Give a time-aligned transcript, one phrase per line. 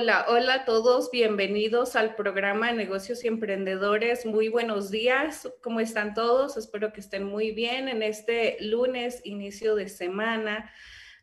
[0.00, 4.26] Hola, hola a todos, bienvenidos al programa Negocios y Emprendedores.
[4.26, 6.56] Muy buenos días, ¿cómo están todos?
[6.56, 10.70] Espero que estén muy bien en este lunes, inicio de semana.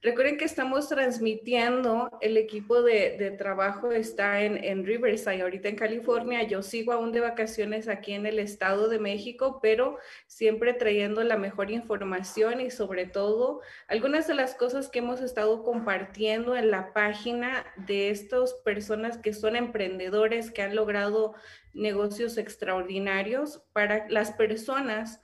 [0.06, 6.44] Recuerden que estamos transmitiendo, el equipo de, trabajo está en, en, Riverside, ahorita en California.
[6.44, 11.38] Yo sigo aún de vacaciones aquí en el Estado de México, pero siempre trayendo la
[11.38, 16.94] mejor información y sobre todo algunas de las cosas que hemos estado compartiendo en la
[16.94, 21.34] página de estas personas que son emprendedores, que han logrado
[21.74, 25.20] negocios extraordinarios para las personas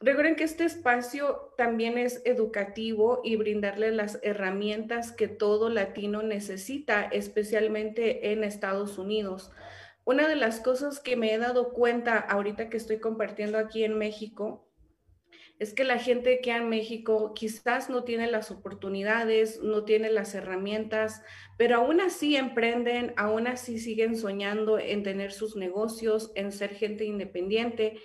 [0.00, 7.04] Recuerden que este espacio también es educativo y brindarle las herramientas que todo latino necesita,
[7.04, 9.52] especialmente en Estados Unidos.
[10.04, 13.98] Una de las cosas que me he dado cuenta ahorita que estoy compartiendo aquí en
[13.98, 14.70] México
[15.64, 20.34] es que la gente que en México quizás no tiene las oportunidades, no tiene las
[20.34, 21.22] herramientas,
[21.56, 27.06] pero aún así emprenden, aún así siguen soñando en tener sus negocios, en ser gente
[27.06, 27.98] independiente.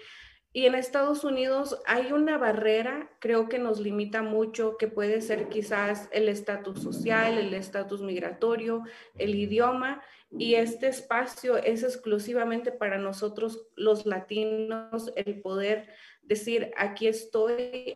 [0.53, 5.49] Y en Estados Unidos hay una barrera, creo que nos limita mucho, que puede ser
[5.49, 8.83] quizás el estatus social, el estatus migratorio,
[9.17, 15.89] el idioma, y este espacio es exclusivamente para nosotros los latinos el poder
[16.29, 17.95] decir, aquí estoy,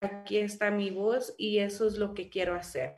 [0.00, 2.94] aquí está mi voz y eso es lo que quiero hacer.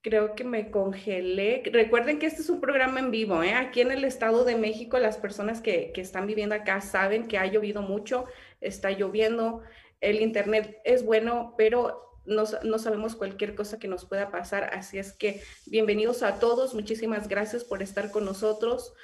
[0.00, 1.62] Creo que me congelé.
[1.72, 3.42] Recuerden que este es un programa en vivo.
[3.42, 3.54] ¿eh?
[3.54, 7.38] Aquí en el Estado de México, las personas que, que están viviendo acá saben que
[7.38, 8.26] ha llovido mucho,
[8.60, 9.62] está lloviendo,
[10.00, 14.70] el Internet es bueno, pero no, no, sabemos cualquier cosa que nos pueda pasar.
[14.74, 16.74] Así es que bienvenidos a todos.
[16.74, 18.94] Muchísimas gracias por estar con nosotros.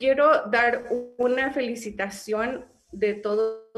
[0.00, 0.86] Quiero dar
[1.18, 3.68] una felicitación de todo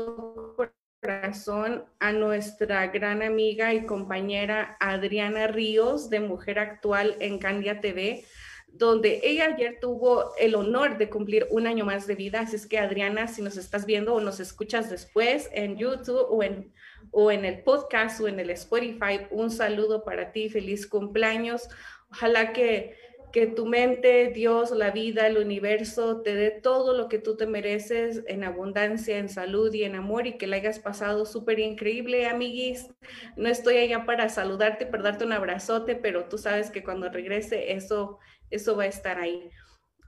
[1.01, 8.25] corazón a nuestra gran amiga y compañera Adriana Ríos de Mujer Actual en Candia TV,
[8.69, 12.43] donde ella ayer tuvo el honor de cumplir un año más de vida.
[12.43, 16.45] Así es que Adriana, si nos estás viendo o nos escuchas después en YouTube o
[16.45, 16.73] en,
[17.11, 21.69] o en el podcast o en el Spotify, un saludo para ti, feliz cumpleaños.
[22.13, 22.95] Ojalá que
[23.33, 27.47] que tu mente, Dios, la vida, el universo te dé todo lo que tú te
[27.47, 32.27] mereces en abundancia, en salud y en amor y que la hayas pasado súper increíble,
[32.27, 32.89] amiguis.
[33.37, 37.73] No estoy allá para saludarte, para darte un abrazote, pero tú sabes que cuando regrese
[37.73, 38.19] eso,
[38.51, 39.51] eso va a estar ahí.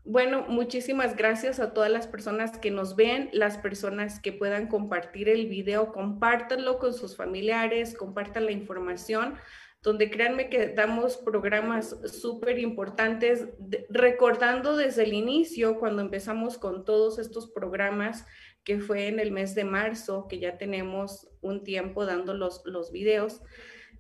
[0.07, 5.31] Bueno, muchísimas gracias a todas las personas que nos ven, las personas que puedan compartir
[5.31, 9.39] el video, compártanlo con sus familiares, compartan la información
[9.85, 13.47] donde créanme que damos programas súper importantes,
[13.91, 18.25] recordando desde el inicio, cuando empezamos con todos estos programas,
[18.65, 22.93] que fue en el mes de marzo, que ya tenemos un tiempo dando los, los
[22.93, 23.43] videos.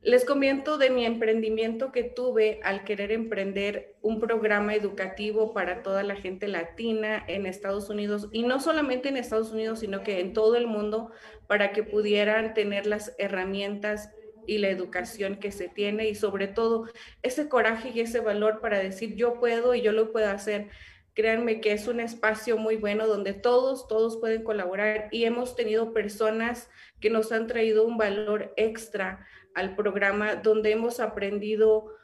[0.01, 6.03] Les comento de mi emprendimiento que tuve al querer emprender un programa educativo para toda
[6.03, 10.33] la gente latina en Estados Unidos y no solamente en Estados Unidos, sino que en
[10.33, 11.11] todo el mundo
[11.47, 14.11] para que pudieran tener las herramientas
[14.47, 16.87] y la educación que se tiene y sobre todo
[17.23, 20.69] ese coraje y ese valor para decir yo puedo y yo lo puedo hacer.
[21.15, 25.93] Créanme que es un espacio muy bueno donde todos, todos pueden colaborar y hemos tenido
[25.93, 26.69] personas
[27.01, 29.25] que nos han traído un valor extra
[29.55, 31.95] al programa donde hemos aprendido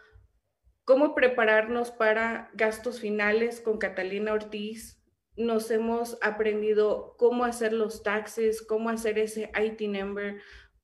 [0.84, 5.00] cómo prepararnos para gastos finales con Catalina Ortiz.
[5.36, 10.40] Nos hemos aprendido cómo hacer los taxes, cómo hacer ese IT number,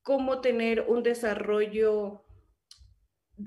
[0.07, 2.25] cómo tener un desarrollo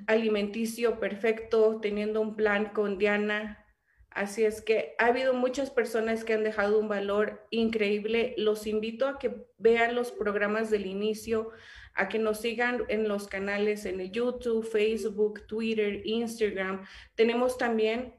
[0.07, 3.65] alimenticio perfecto, teniendo un plan con Diana.
[4.09, 8.33] Así es que ha habido muchas personas que han dejado un valor increíble.
[8.35, 11.51] Los invito a que vean los programas del inicio,
[11.93, 16.85] a que nos sigan en los canales en YouTube, Facebook, Twitter, Instagram.
[17.15, 18.18] Tenemos también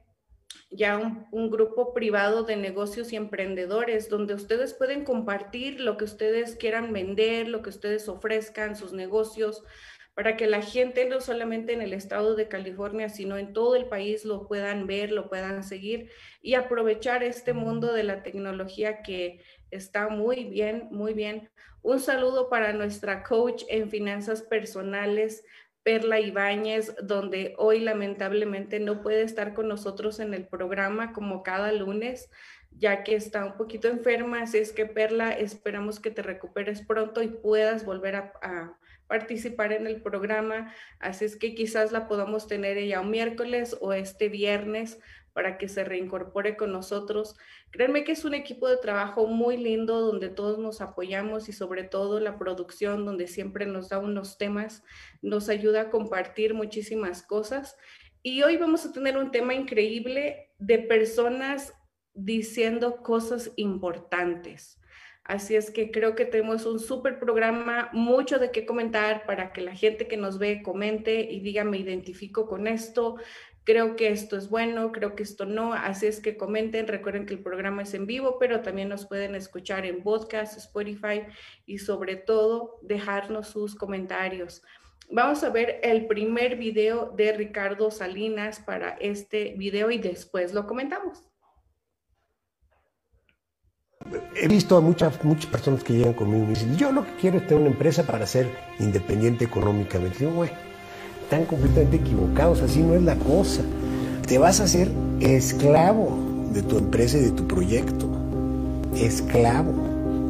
[0.70, 6.54] ya un, grupo privado de negocios y emprendedores donde ustedes pueden compartir lo que ustedes
[6.54, 9.64] quieran vender, lo que ustedes ofrezcan, sus negocios,
[10.14, 13.86] para que la gente no solamente en el estado de California, sino en todo el
[13.86, 19.42] país lo puedan ver, lo puedan seguir y aprovechar este mundo de la tecnología que
[19.70, 21.50] está muy bien, muy bien.
[21.82, 25.44] Un saludo para nuestra coach en finanzas personales,
[25.82, 31.72] Perla Ibáñez, donde hoy lamentablemente no puede estar con nosotros en el programa como cada
[31.72, 32.30] lunes,
[32.70, 34.42] ya que está un poquito enferma.
[34.42, 38.78] Así es que Perla, esperamos que te recuperes pronto y puedas volver a,
[39.10, 40.72] participar en el programa.
[41.00, 45.00] Así es que quizás la podamos tener ella un miércoles o este viernes
[45.32, 47.36] para que se reincorpore con nosotros.
[47.72, 51.82] Créanme que es un equipo de trabajo muy lindo donde todos nos apoyamos y sobre
[51.82, 54.84] todo la producción donde siempre nos da unos temas,
[55.22, 57.76] nos ayuda a compartir muchísimas cosas.
[58.22, 61.74] Y hoy vamos a tener un tema increíble de personas
[62.14, 64.79] diciendo cosas importantes.
[65.30, 69.60] Así es que creo que tenemos un súper programa, mucho de qué comentar para que
[69.60, 73.14] la gente que nos ve comente y diga me identifico con esto,
[73.62, 77.34] creo que esto es bueno, creo que esto no, así es que comenten, recuerden que
[77.34, 81.22] el programa es en vivo, pero también nos pueden escuchar en podcast, Spotify
[81.64, 84.64] y sobre todo dejarnos sus comentarios.
[85.12, 90.66] Vamos a ver el primer video de Ricardo Salinas para este video y después lo
[90.66, 91.29] comentamos.
[94.34, 97.12] He visto a muchas, muchas personas que llegan conmigo y me dicen, yo lo que
[97.20, 98.48] quiero es tener una empresa para ser
[98.80, 100.18] independiente económicamente.
[100.20, 100.50] Digo, güey,
[101.22, 103.62] están completamente equivocados, así no es la cosa.
[104.26, 104.90] Te vas a hacer
[105.20, 106.18] esclavo
[106.52, 108.08] de tu empresa y de tu proyecto.
[108.96, 109.72] Esclavo.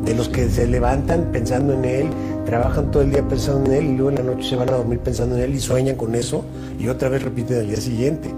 [0.04, 2.06] De los que se levantan pensando en él,
[2.46, 4.72] trabajan todo el día pensando en él y luego en la noche se van a
[4.72, 6.44] dormir pensando en él y sueñan con eso
[6.78, 8.34] y otra vez repiten al día siguiente.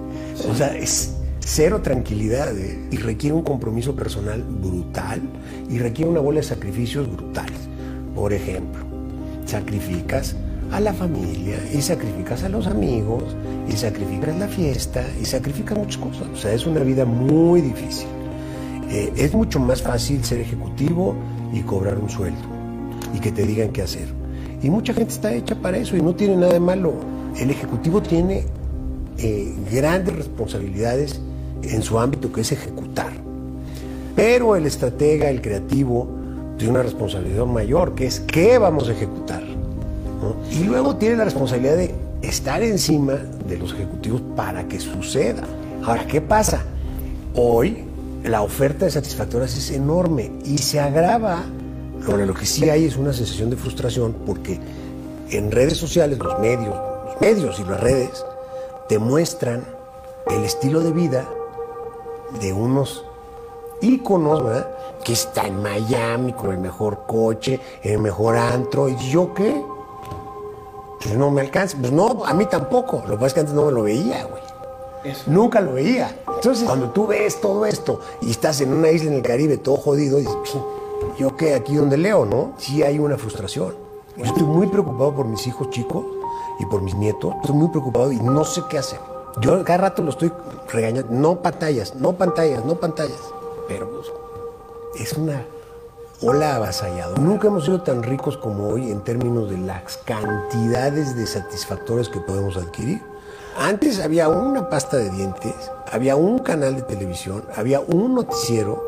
[0.50, 2.78] O sea, es cero tranquilidad ¿eh?
[2.90, 5.20] y requiere un compromiso personal brutal
[5.68, 7.58] y requiere una bola de sacrificios brutales.
[8.14, 8.84] Por ejemplo,
[9.44, 10.36] sacrificas
[10.70, 13.24] a la familia y sacrificas a los amigos
[13.68, 16.28] y sacrificas la fiesta y sacrificas muchas cosas.
[16.32, 18.08] O sea, es una vida muy difícil.
[18.90, 21.14] Eh, es mucho más fácil ser ejecutivo
[21.52, 22.40] y cobrar un sueldo
[23.14, 24.08] y que te digan qué hacer.
[24.62, 26.94] Y mucha gente está hecha para eso y no tiene nada de malo.
[27.38, 28.44] El ejecutivo tiene
[29.18, 31.20] eh, grandes responsabilidades
[31.62, 33.12] en su ámbito que es ejecutar.
[34.14, 36.08] Pero el estratega, el creativo,
[36.58, 39.42] tiene una responsabilidad mayor que es qué vamos a ejecutar.
[40.50, 45.42] Y luego tiene la responsabilidad de estar encima de los ejecutivos para que suceda.
[45.84, 46.62] Ahora, ¿qué pasa?
[47.34, 47.84] Hoy
[48.24, 51.42] la oferta de satisfactorias es enorme y se agrava.
[52.06, 54.60] Ahora, lo que sí hay es una sensación de frustración porque
[55.30, 56.74] en redes sociales, los medios,
[57.06, 58.24] los medios y las redes
[58.88, 59.64] te muestran
[60.30, 61.26] el estilo de vida
[62.40, 63.04] de unos
[63.80, 64.68] íconos, ¿verdad?
[65.04, 68.88] Que está en Miami con el mejor coche, el mejor antro.
[68.88, 69.62] ¿Y yo qué?
[71.02, 71.76] Pues no me alcanza.
[71.78, 73.02] Pues no, a mí tampoco.
[73.06, 74.42] Lo que pasa es que antes no me lo veía, güey.
[75.26, 76.16] Nunca lo veía.
[76.28, 79.76] Entonces, cuando tú ves todo esto y estás en una isla en el Caribe todo
[79.76, 80.36] jodido, dices,
[81.18, 82.52] yo qué, aquí donde leo, ¿no?
[82.58, 83.74] Sí hay una frustración.
[84.16, 86.04] Yo estoy muy preocupado por mis hijos chicos
[86.60, 87.34] y por mis nietos.
[87.40, 89.11] Estoy muy preocupado y no sé qué hacer.
[89.40, 90.32] Yo cada rato lo estoy
[90.70, 91.12] regañando.
[91.12, 93.20] No pantallas, no pantallas, no pantallas.
[93.68, 94.12] Pero pues,
[94.96, 95.44] es una
[96.20, 97.16] ola avasallado.
[97.16, 102.20] Nunca hemos sido tan ricos como hoy en términos de las cantidades de satisfactores que
[102.20, 103.02] podemos adquirir.
[103.58, 105.54] Antes había una pasta de dientes,
[105.90, 108.82] había un canal de televisión, había un noticiero.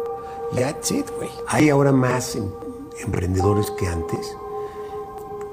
[0.55, 1.29] That's it, güey.
[1.49, 2.51] Hay ahora más em,
[3.05, 4.37] emprendedores que antes.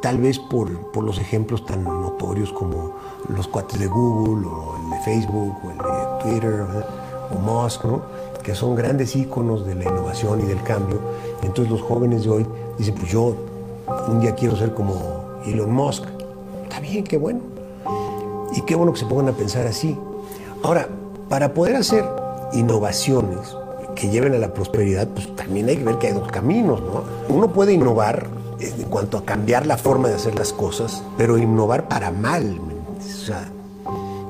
[0.02, 2.96] Tal vez por, por, los ejemplos tan notorios como
[3.30, 6.66] los cuates de Google o el de Facebook o el de Twitter
[7.32, 8.02] o Musk, ¿no?
[8.42, 11.00] que son grandes íconos de la innovación y del cambio.
[11.44, 12.48] Entonces los jóvenes de hoy
[12.78, 13.36] dicen, pues yo
[14.08, 14.96] un día quiero ser como
[15.46, 16.04] Elon Musk.
[16.64, 17.40] Está bien, qué bueno.
[18.56, 19.98] Y qué bueno que se pongan a pensar así.
[20.64, 20.88] Ahora,
[21.30, 22.06] para poder hacer
[22.54, 23.56] innovaciones
[23.96, 27.04] que lleven a la prosperidad, pues también hay que ver que hay dos caminos, ¿no?
[27.34, 28.28] Uno puede innovar
[28.60, 32.60] en cuanto a cambiar la forma de hacer las cosas, pero innovar para mal.
[33.22, 33.52] O sea,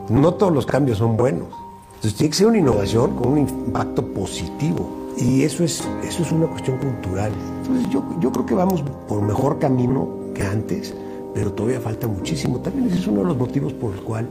[0.09, 1.47] no todos los cambios son buenos.
[1.95, 5.13] Entonces tiene que ser una innovación con un impacto positivo.
[5.17, 7.31] Y eso es, eso es una cuestión cultural.
[7.61, 10.93] Entonces yo, yo creo que vamos por mejor camino que antes,
[11.33, 12.59] pero todavía falta muchísimo.
[12.59, 14.27] También ese es uno de los motivos por el cual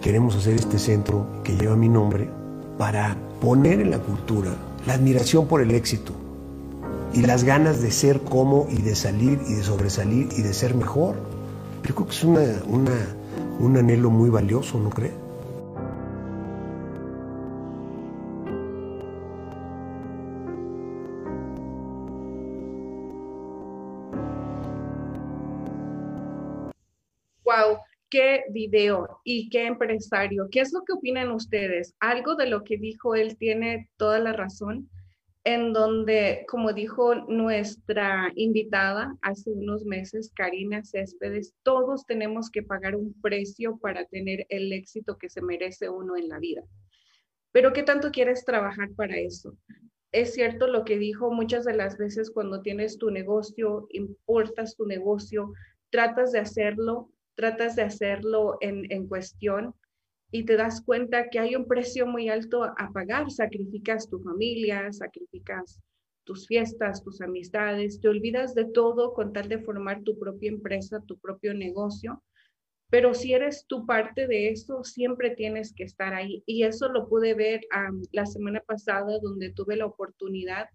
[0.00, 2.28] queremos hacer este centro que lleva mi nombre,
[2.78, 4.50] para poner en la cultura
[4.86, 6.12] la admiración por el éxito
[7.14, 10.74] y las ganas de ser como y de salir y de sobresalir y de ser
[10.74, 11.16] mejor.
[11.82, 12.92] Creo que es una, una,
[13.58, 15.26] un anhelo muy valioso, ¿no crees?
[28.10, 30.48] qué video y qué empresario.
[30.50, 31.94] ¿Qué es lo que opinan ustedes?
[32.00, 34.88] Algo de lo que dijo él tiene toda la razón,
[35.46, 42.96] en donde, como dijo nuestra invitada hace unos meses, Karina Céspedes, todos tenemos que pagar
[42.96, 46.62] un precio para tener el éxito que se merece uno en la vida.
[47.52, 49.56] Pero ¿qué tanto quieres trabajar para eso?
[50.10, 54.84] Es cierto lo que dijo muchas de las veces cuando tienes tu negocio, importas tu
[54.84, 55.52] negocio,
[55.90, 59.74] tratas de hacerlo tratas de hacerlo en, cuestión
[60.30, 63.30] y te das cuenta que hay un precio muy alto a pagar.
[63.30, 65.80] Sacrificas tu familia, sacrificas
[66.24, 71.00] tus fiestas, tus amistades, te olvidas de todo con tal de formar tu propia empresa,
[71.06, 72.22] tu propio negocio.
[72.90, 76.42] Pero si eres tu parte de eso, siempre tienes que estar ahí.
[76.46, 77.60] Y eso lo pude ver
[78.12, 80.68] la semana pasada, donde tuve la oportunidad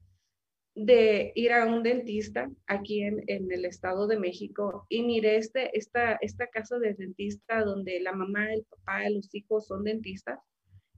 [0.86, 6.16] de ir a un dentista aquí en, el Estado de México y miré este, esta,
[6.22, 10.40] esta casa de dentista donde la mamá, el papá, los hijos son dentistas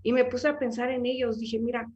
[0.02, 1.40] y me puse a pensar en ellos.
[1.40, 1.92] Dije, mira,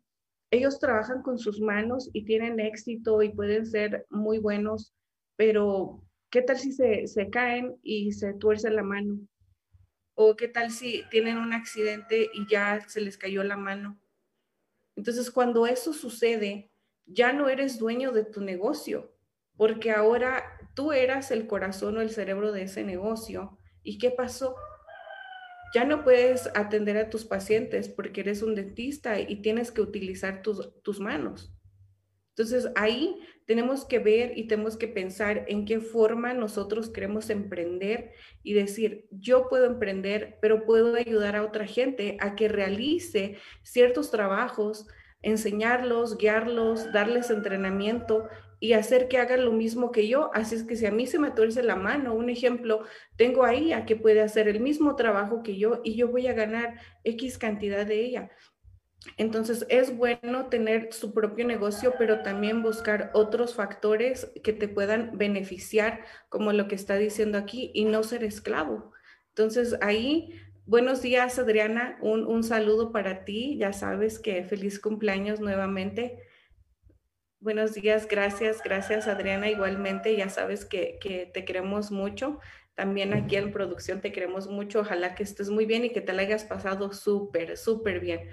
[0.51, 4.93] ellos trabajan con sus manos y tienen éxito y pueden ser muy buenos,
[5.37, 9.19] pero ¿qué tal si se, se caen y se tuerce la mano?
[10.13, 13.97] ¿O qué tal si tienen un accidente y ya se les cayó la mano?
[14.95, 16.71] Entonces, cuando eso sucede,
[17.07, 19.11] ya no eres dueño de tu negocio,
[19.55, 20.43] porque ahora
[20.75, 23.57] tú eras el corazón o el cerebro de ese negocio.
[23.81, 24.55] ¿Y qué pasó?
[25.73, 30.41] Ya no puedes atender a tus pacientes porque eres un dentista y tienes que utilizar
[30.41, 31.53] tus, tus manos.
[32.29, 38.11] Entonces ahí tenemos que ver y tenemos que pensar en qué forma nosotros queremos emprender
[38.43, 44.11] y decir, yo puedo emprender, pero puedo ayudar a otra gente a que realice ciertos
[44.11, 44.85] trabajos
[45.27, 48.27] enseñarlos, guiarlos, darles entrenamiento
[48.59, 50.31] y hacer que hagan lo mismo que yo.
[50.33, 52.83] Así es que si a mí se me tuerce la mano, un ejemplo,
[53.17, 56.33] tengo ahí a que puede hacer el mismo trabajo que yo y yo voy a
[56.33, 58.31] ganar X cantidad de ella.
[59.17, 65.17] Entonces es bueno tener su propio negocio, pero también buscar otros factores que te puedan
[65.17, 68.91] beneficiar, como lo que está diciendo aquí, y no ser esclavo.
[69.29, 70.33] Entonces ahí
[70.67, 71.97] Buenos días, Adriana.
[72.01, 73.55] Un, saludo para ti.
[73.57, 76.19] Ya sabes que feliz cumpleaños nuevamente.
[77.39, 79.49] Buenos días, gracias, gracias, Adriana.
[79.49, 82.39] Igualmente, ya sabes que, que te queremos mucho.
[82.75, 84.81] También aquí en producción te queremos mucho.
[84.81, 88.27] Ojalá que estés muy bien y que te la hayas pasado súper, súper bien.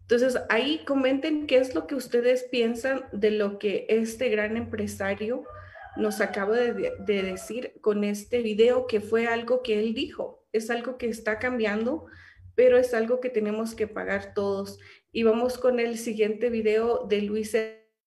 [0.00, 5.44] Entonces, ahí comenten qué es lo que ustedes piensan de lo que este gran empresario
[5.96, 10.70] nos acaba de, de decir con este video, que fue algo que él dijo es
[10.70, 12.06] algo que está cambiando,
[12.54, 14.78] pero es algo que tenemos que pagar todos.
[15.12, 17.56] Y vamos con el siguiente video de Luis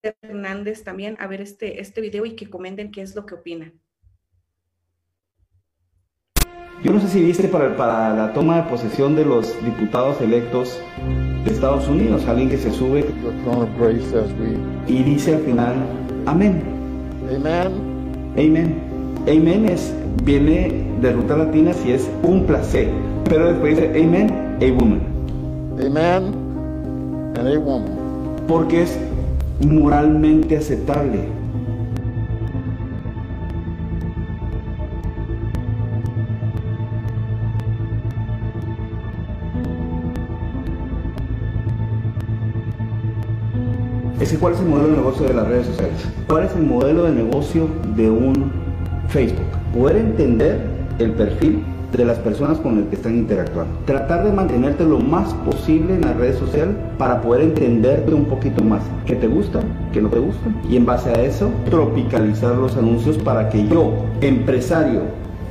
[0.03, 3.79] Hernández también a ver este, este video y que comenten qué es lo que opinan.
[6.83, 10.81] Yo no sé si viste para, para la toma de posesión de los diputados electos
[11.45, 13.05] de Estados Unidos, alguien que se sube
[14.87, 15.75] y dice al final,
[16.25, 16.63] amén.
[17.29, 17.91] Amen.
[18.37, 18.90] Amen.
[19.27, 22.89] Amen es, viene de ruta latina si es un placer,
[23.29, 25.01] pero después dice amen, a woman.
[25.79, 26.33] Amen
[27.37, 27.91] and a woman.
[28.47, 28.97] Porque es
[29.63, 31.19] moralmente aceptable.
[44.19, 46.07] Ese, ¿Cuál es el modelo de negocio de las redes sociales?
[46.27, 48.70] ¿Cuál es el modelo de negocio de un
[49.11, 49.45] Facebook?
[49.73, 50.61] Poder entender
[50.99, 53.73] el perfil de las personas con las que están interactuando.
[53.85, 58.63] Tratar de mantenerte lo más posible en la red social para poder entenderte un poquito
[58.63, 58.81] más.
[59.05, 59.59] ¿Qué te gusta?
[59.91, 60.49] ¿Qué no te gusta?
[60.69, 63.91] Y en base a eso, tropicalizar los anuncios para que yo,
[64.21, 65.01] empresario,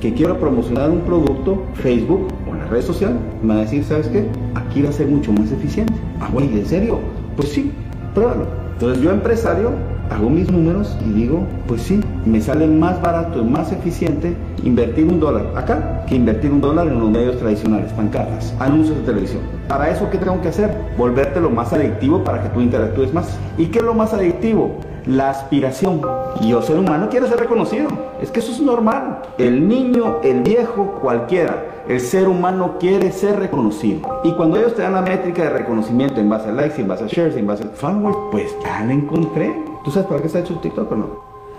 [0.00, 4.08] que quiero promocionar un producto, Facebook o la red social, me va a decir, ¿sabes
[4.08, 4.24] qué?
[4.54, 5.92] Aquí va a ser mucho más eficiente.
[6.20, 7.00] Ah, güey, ¿en serio?
[7.36, 7.70] Pues sí,
[8.14, 8.46] pruébalo.
[8.72, 9.72] Entonces yo empresario
[10.10, 15.06] hago mis números y digo, pues sí, me sale más barato y más eficiente invertir
[15.06, 19.42] un dólar acá que invertir un dólar en los medios tradicionales, pancartas, anuncios de televisión.
[19.68, 20.74] Para eso, ¿qué tengo que hacer?
[20.98, 23.38] Volverte lo más adictivo para que tú interactúes más.
[23.56, 24.78] ¿Y qué es lo más adictivo?
[25.06, 26.02] La aspiración.
[26.40, 27.88] Yo, ser humano, quiero ser reconocido.
[28.20, 29.22] Es que eso es normal.
[29.38, 31.64] El niño, el viejo, cualquiera.
[31.88, 34.00] El ser humano quiere ser reconocido.
[34.24, 37.04] Y cuando ellos te dan la métrica de reconocimiento en base a likes, en base
[37.04, 39.69] a shares, en base a followers, pues ya la encontré.
[39.82, 41.06] ¿Tú sabes para qué está hecho TikTok o no?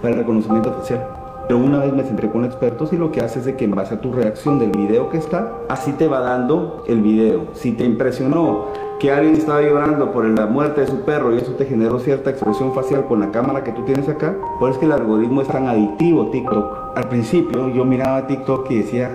[0.01, 1.07] Para el reconocimiento facial.
[1.47, 3.71] Pero una vez me centré con expertos y lo que hace es de que en
[3.71, 7.47] base a tu reacción del video que está, así te va dando el video.
[7.53, 8.67] Si te impresionó
[8.99, 12.29] que alguien estaba llorando por la muerte de su perro y eso te generó cierta
[12.29, 15.47] expresión facial con la cámara que tú tienes acá, pues es que el algoritmo es
[15.47, 16.95] tan adictivo TikTok.
[16.95, 19.09] Al principio yo miraba TikTok y decía,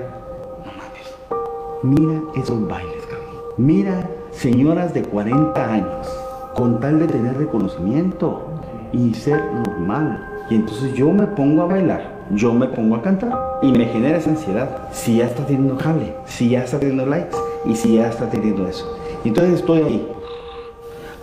[0.64, 3.54] no mames, mira esos bailes, cabrón.
[3.56, 6.08] Mira señoras de 40 años
[6.56, 8.55] con tal de tener reconocimiento
[8.96, 10.46] y ser normal.
[10.48, 14.18] Y entonces yo me pongo a bailar, yo me pongo a cantar y me genera
[14.18, 14.88] esa ansiedad.
[14.92, 18.66] Si ya está teniendo jale, si ya está teniendo likes y si ya está teniendo
[18.66, 18.96] eso.
[19.24, 20.08] Entonces estoy ahí.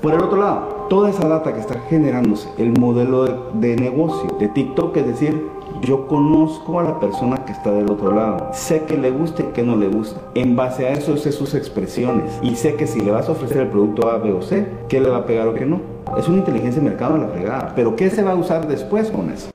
[0.01, 4.35] Por el otro lado, toda esa data que está generándose, el modelo de, de negocio
[4.37, 5.47] de TikTok, es decir,
[5.85, 8.49] yo conozco a la persona que está del otro lado.
[8.53, 10.19] Sé que le gusta y que no le gusta.
[10.35, 12.39] En base a eso sé sus expresiones.
[12.41, 14.99] Y sé que si le vas a ofrecer el producto A, B o C, qué
[14.99, 15.81] le va a pegar o qué no.
[16.17, 17.73] Es una inteligencia de mercado a la fregada.
[17.75, 19.52] Pero ¿qué se va a usar después con eso?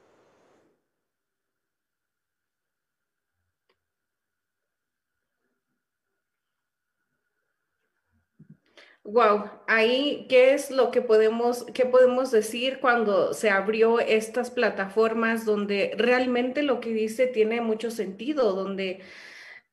[9.10, 15.46] Wow, ahí, ¿qué es lo que podemos, qué podemos decir cuando se abrió estas plataformas
[15.46, 19.00] donde realmente lo que dice tiene mucho sentido, donde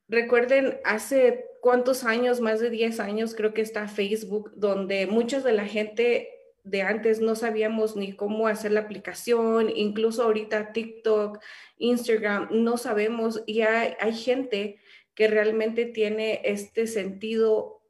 [0.08, 5.52] recuerden hace cuántos años, más de 10 años creo que está Facebook, donde muchos de
[5.52, 6.30] la gente
[6.64, 11.40] de antes no sabíamos ni cómo hacer la aplicación, incluso ahorita TikTok,
[11.78, 14.80] Instagram, no sabemos y hay, hay gente
[15.14, 17.82] que realmente tiene este sentido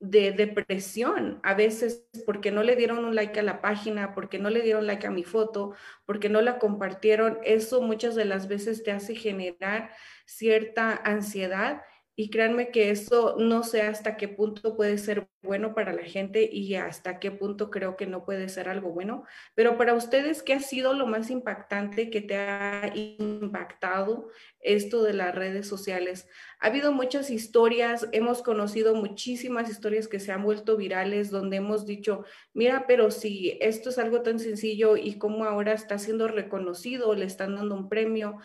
[0.00, 4.48] de depresión, a veces porque no le dieron un like a la página, porque no
[4.50, 5.74] le dieron like a mi foto,
[6.06, 9.90] porque no la compartieron, eso muchas de las veces te hace generar
[10.24, 11.82] cierta ansiedad
[12.20, 16.50] y créanme que eso no sé hasta qué punto puede ser bueno para la gente
[16.52, 19.22] y hasta qué punto creo que no puede ser algo bueno.
[19.54, 25.12] Pero para ustedes, ¿qué ha sido lo más impactante que te ha impactado esto de
[25.12, 26.26] las redes sociales?
[26.58, 31.86] Ha habido muchas historias, hemos conocido muchísimas historias que se han vuelto virales donde hemos
[31.86, 37.14] dicho, mira, pero si esto es algo tan sencillo y cómo ahora está siendo reconocido,
[37.14, 38.38] le están dando un premio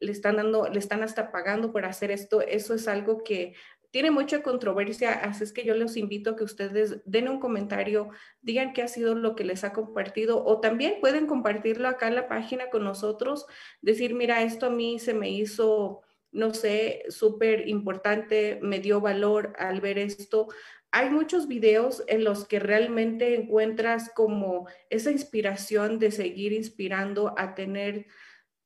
[0.00, 3.54] le están dando, le están hasta pagando por hacer esto, eso es algo que
[3.90, 8.10] tiene mucha controversia, así es que yo les invito a que ustedes den un comentario,
[8.40, 12.14] digan qué ha sido lo que les ha compartido o también pueden compartirlo acá en
[12.14, 13.46] la página con nosotros,
[13.82, 19.54] decir, mira, esto a mí se me hizo, no sé, súper importante, me dio valor
[19.58, 20.48] al ver esto.
[20.92, 27.54] Hay muchos videos en los que realmente encuentras como esa inspiración de seguir inspirando a
[27.54, 28.06] tener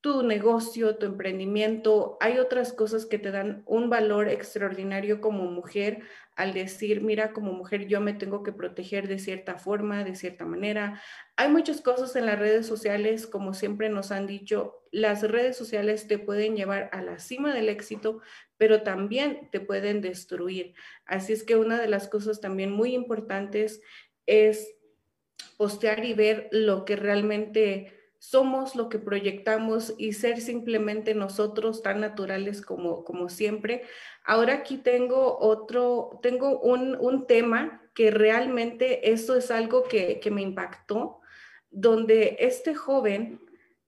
[0.05, 6.03] tu negocio, tu emprendimiento, hay otras cosas que te dan un valor extraordinario como mujer
[6.35, 10.45] al decir, mira, como mujer yo me tengo que proteger de cierta forma, de cierta
[10.45, 11.01] manera.
[11.37, 16.05] Hay muchas cosas en las redes sociales, como siempre nos han dicho, las redes sociales
[16.05, 18.21] te pueden llevar a la cima del éxito,
[18.57, 20.75] pero también te pueden destruir.
[21.07, 23.81] Así es que una de las cosas también muy importantes
[24.27, 24.71] es
[25.57, 27.94] postear y ver lo que realmente
[28.29, 33.83] somos lo que proyectamos y ser simplemente nosotros tan naturales como, como siempre.
[34.23, 40.31] Ahora aquí tengo otro, tengo un, un tema que realmente eso es algo que, que
[40.31, 41.21] me impactó,
[41.69, 43.41] donde este joven,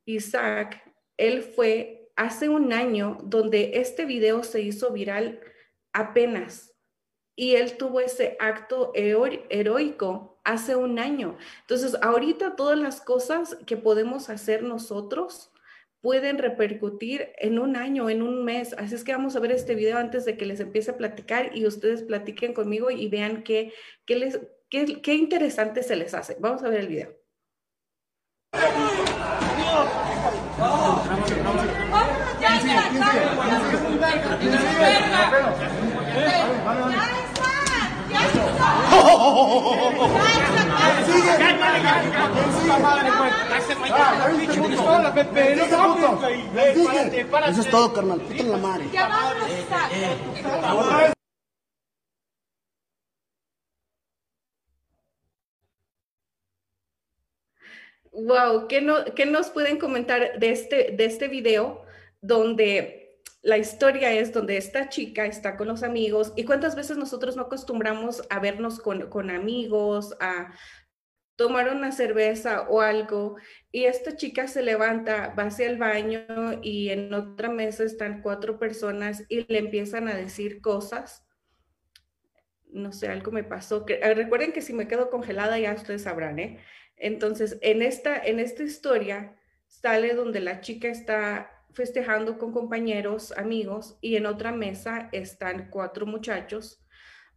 [0.06, 0.82] Isaac,
[1.17, 5.39] él fue hace un año donde este video se hizo viral
[5.93, 6.76] apenas
[7.38, 11.38] y él tuvo ese acto heroico hace un año.
[11.62, 15.52] Entonces, ahorita todas las cosas que podemos hacer nosotros
[16.02, 18.73] pueden repercutir en un año, en un mes.
[18.73, 21.56] Así es que vamos a ver este video antes de que les empiece a platicar
[21.56, 23.71] y ustedes platiquen conmigo y vean qué,
[24.06, 26.38] qué, les, qué, qué interesante se les hace.
[26.39, 27.15] Vamos a ver el video.
[47.47, 48.19] Eso es todo, carnal.
[48.21, 48.85] Puta la madre.
[58.11, 61.83] Wow, ¿qué, no, ¿qué, nos pueden comentar de este, de este video
[62.19, 63.07] donde
[63.41, 67.43] la historia es donde esta chica está con los amigos y cuántas veces nosotros no
[67.43, 70.54] acostumbramos a vernos con, con amigos, a
[71.38, 73.38] tomar una cerveza o algo
[73.71, 76.26] y esta chica se levanta, va hacia el baño
[76.63, 81.23] y en otra mesa están cuatro personas y le empiezan a decir cosas.
[82.65, 83.86] No sé, algo me pasó.
[83.88, 86.60] Eh, recuerden que si me quedo congelada ya ustedes sabrán, ¿eh?
[86.97, 89.36] Entonces, en esta, en esta historia
[89.67, 96.07] sale donde la chica está festejando con compañeros, amigos, y en otra mesa están cuatro
[96.07, 96.83] muchachos,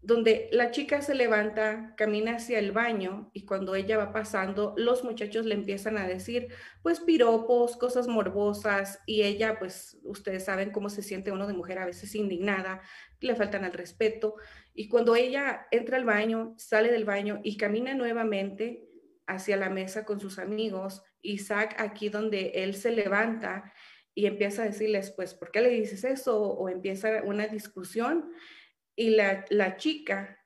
[0.00, 5.04] donde la chica se levanta, camina hacia el baño y cuando ella va pasando, los
[5.04, 6.48] muchachos le empiezan a decir,
[6.82, 11.78] pues piropos, cosas morbosas, y ella, pues ustedes saben cómo se siente uno de mujer
[11.78, 12.80] a veces indignada,
[13.20, 14.36] le faltan al respeto,
[14.72, 18.86] y cuando ella entra al baño, sale del baño y camina nuevamente,
[19.26, 21.02] hacia la mesa con sus amigos.
[21.22, 23.72] Isaac aquí donde él se levanta
[24.20, 26.42] y empieza a decirles, pues, ¿por qué le dices eso?
[26.42, 28.30] O empieza una discusión
[28.94, 30.38] y la, la chica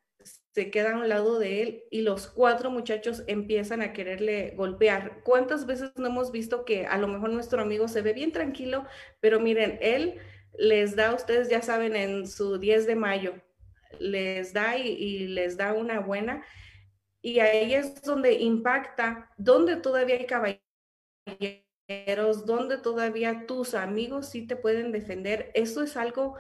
[0.53, 5.23] se queda a un lado de él y los cuatro muchachos empiezan a quererle golpear.
[5.25, 8.87] ¿Cuántas veces no hemos visto que a lo mejor nuestro amigo se ve bien tranquilo,
[9.19, 10.21] pero miren, él
[10.57, 13.35] les da, ustedes ya saben, en su 10 de mayo,
[13.99, 16.45] les da y, les da una buena
[17.21, 20.63] y ahí es donde impacta, donde todavía hay caballeros,
[22.47, 25.51] donde todavía tus amigos sí te pueden defender.
[25.55, 26.37] Eso es algo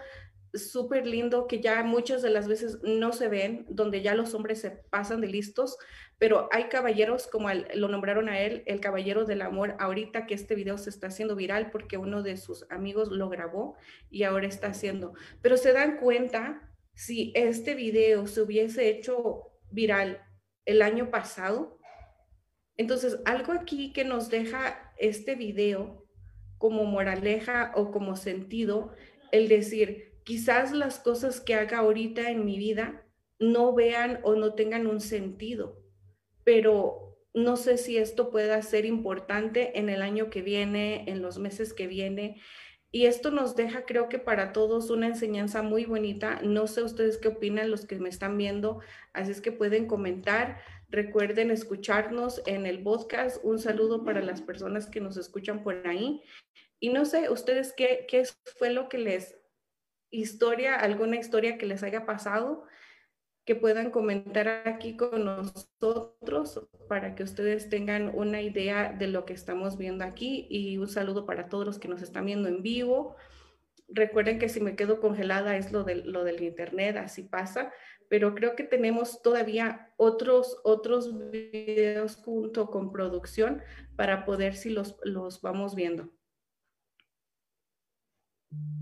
[0.54, 4.60] súper lindo que ya muchas de las veces no se ven, donde ya los hombres
[4.60, 5.76] se pasan de listos,
[6.18, 10.54] pero hay caballeros como lo nombraron a él, el caballero del amor, ahorita que este
[10.54, 13.76] video se está haciendo viral porque uno de sus amigos lo grabó
[14.10, 15.14] y ahora está haciendo.
[15.42, 20.22] Pero se dan cuenta, si este video se hubiese hecho viral
[20.64, 21.78] el año pasado.
[22.76, 26.06] Entonces, algo aquí que nos deja este video
[26.58, 28.92] como moraleja o como sentido,
[29.32, 33.06] el decir, quizás las cosas que haga ahorita en mi vida
[33.38, 35.82] no vean o no tengan un sentido,
[36.44, 41.38] pero no sé si esto pueda ser importante en el año que viene, en los
[41.38, 42.40] meses que viene.
[42.92, 46.40] Y esto nos deja, creo que para todos, una enseñanza muy bonita.
[46.44, 48.78] No sé ustedes qué opinan los que me están viendo,
[49.12, 50.60] así es que pueden comentar.
[50.88, 53.44] Recuerden escucharnos en el podcast.
[53.44, 56.22] Un saludo para las personas que nos escuchan por ahí.
[56.80, 58.24] Y no sé, ustedes qué, qué
[58.58, 59.36] fue lo que les,
[60.10, 62.64] historia, alguna historia que les haya pasado,
[63.44, 69.34] que puedan comentar aquí con nosotros para que ustedes tengan una idea de lo que
[69.34, 73.16] estamos viendo aquí y un saludo para todos los que nos están viendo en vivo.
[73.88, 77.70] Recuerden que si me quedo congelada es lo, de, lo del internet, así pasa,
[78.08, 83.62] pero creo que tenemos todavía otros, otros videos junto con producción
[83.96, 86.08] para poder si los, los vamos viendo.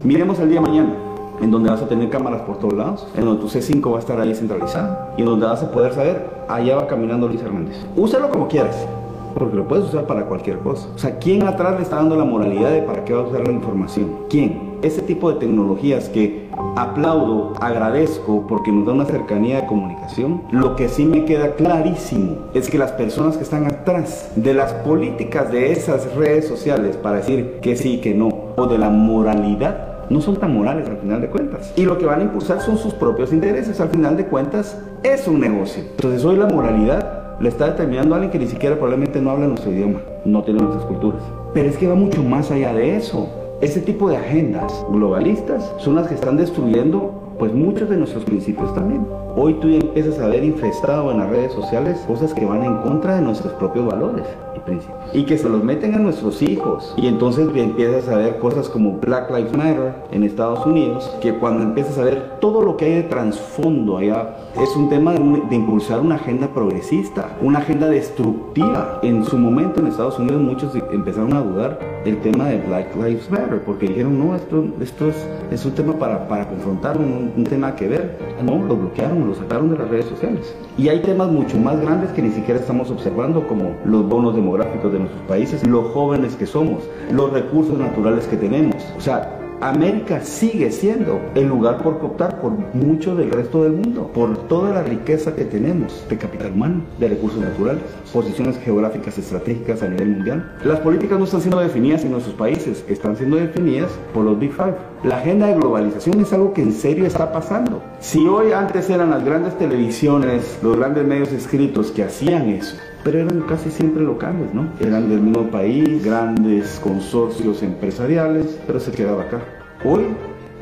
[0.04, 3.40] Miremos el día mañana en donde vas a tener cámaras por todos lados, en donde
[3.40, 6.76] tu C5 va a estar ahí centralizado y en donde vas a poder saber, allá
[6.76, 7.76] va caminando Luis Hernández.
[7.96, 8.86] Úsalo como quieras,
[9.34, 10.88] porque lo puedes usar para cualquier cosa.
[10.94, 13.46] O sea, ¿quién atrás le está dando la moralidad de para qué va a usar
[13.46, 14.26] la información?
[14.28, 14.71] ¿Quién?
[14.82, 20.74] Ese tipo de tecnologías que aplaudo, agradezco porque nos da una cercanía de comunicación, lo
[20.74, 25.52] que sí me queda clarísimo es que las personas que están atrás de las políticas
[25.52, 30.20] de esas redes sociales para decir que sí, que no, o de la moralidad, no
[30.20, 31.72] son tan morales al final de cuentas.
[31.76, 33.80] Y lo que van a impulsar son sus propios intereses.
[33.80, 35.84] Al final de cuentas es un negocio.
[35.92, 39.46] Entonces hoy la moralidad le está determinando a alguien que ni siquiera probablemente no habla
[39.46, 40.00] nuestro idioma.
[40.24, 41.22] no tiene nuestras culturas.
[41.54, 43.41] Pero es que va mucho más allá de eso.
[43.62, 48.74] Ese tipo de agendas globalistas son las que están destruyendo pues muchos de nuestros principios
[48.74, 49.06] también.
[49.36, 53.14] Hoy tú empiezas a ver infestado en las redes sociales cosas que van en contra
[53.14, 54.98] de nuestros propios valores y principios.
[55.12, 56.92] Y que se los meten a nuestros hijos.
[56.96, 61.62] Y entonces empiezas a ver cosas como Black Lives Matter en Estados Unidos, que cuando
[61.62, 66.00] empiezas a ver todo lo que hay de trasfondo allá, es un tema de, impulsar
[66.00, 69.00] una agenda progresista, una agenda destructiva.
[69.02, 73.30] En su momento en Estados Unidos muchos empezaron a dudar del tema de Black Lives
[73.30, 77.44] Matter, porque dijeron, no, esto, esto es, es un tema para, para confrontar, un, un
[77.44, 78.18] tema que ver.
[78.44, 80.54] No, lo bloquearon lo sacaron de las redes sociales.
[80.76, 84.92] Y hay temas mucho más grandes que ni siquiera estamos observando, como los bonos demográficos
[84.92, 88.76] de nuestros países, los jóvenes que somos, los recursos naturales que tenemos.
[88.96, 94.10] O sea, América sigue siendo el lugar por cooptar por mucho del resto del mundo,
[94.12, 99.82] por toda la riqueza que tenemos de capital humano, de recursos naturales, posiciones geográficas estratégicas
[99.82, 100.56] a nivel mundial.
[100.64, 104.52] Las políticas no están siendo definidas en nuestros países, están siendo definidas por los Big
[104.52, 104.74] Five.
[105.04, 107.82] La agenda de globalización es algo que en serio está pasando.
[108.00, 113.18] Si hoy antes eran las grandes televisiones, los grandes medios escritos que hacían eso, pero
[113.18, 114.68] eran casi siempre locales, ¿no?
[114.80, 119.40] Eran del mismo país, grandes consorcios empresariales, pero se quedaba acá.
[119.84, 120.02] Hoy,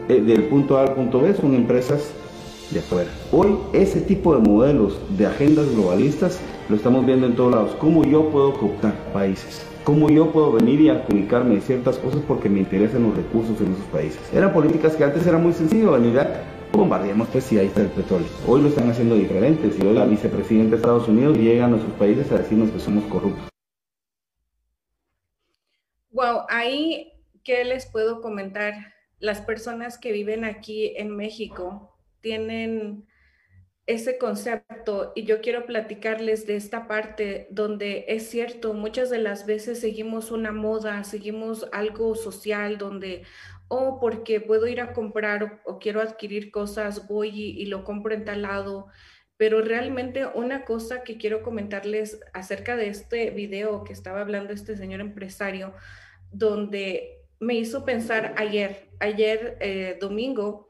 [0.08, 2.12] eh, del punto A al punto B, son empresas
[2.70, 3.10] de afuera.
[3.32, 7.76] Hoy, ese tipo de modelos de agendas globalistas lo estamos viendo en todos lados.
[7.78, 9.66] ¿Cómo yo puedo cooptar países?
[9.84, 13.86] ¿Cómo yo puedo venir y adjudicarme ciertas cosas porque me interesan los recursos en esos
[13.86, 14.20] países?
[14.32, 16.20] Eran políticas que antes era muy sencillo, venir
[16.72, 18.28] bombardeamos pues si ahí está el petróleo.
[18.46, 19.70] Hoy lo están haciendo diferente.
[19.70, 23.04] Si hoy la vicepresidenta de Estados Unidos llega a nuestros países a decirnos que somos
[23.04, 23.48] corruptos.
[26.10, 27.12] Wow, ahí,
[27.44, 28.74] ¿qué les puedo comentar?
[29.18, 33.06] Las personas que viven aquí en México tienen
[33.86, 39.46] ese concepto y yo quiero platicarles de esta parte donde es cierto, muchas de las
[39.46, 43.24] veces seguimos una moda, seguimos algo social donde,
[43.72, 48.24] o porque puedo ir a comprar o, quiero adquirir cosas, voy y, lo compro en
[48.24, 48.88] tal lado.
[49.36, 54.76] Pero realmente una cosa que quiero comentarles acerca de este video que estaba hablando este
[54.76, 55.72] señor empresario,
[56.32, 60.68] donde me hizo pensar ayer, ayer eh, domingo,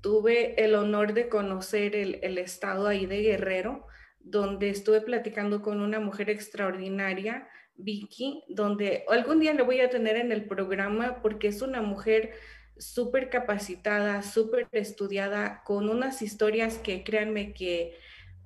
[0.00, 3.86] tuve el honor de conocer el, el estado ahí de Guerrero,
[4.20, 7.46] donde estuve platicando con una mujer extraordinaria
[7.78, 12.32] Vicky, donde algún día le voy a tener en el programa porque es una mujer
[12.76, 17.96] súper capacitada, súper estudiada, con unas historias que créanme que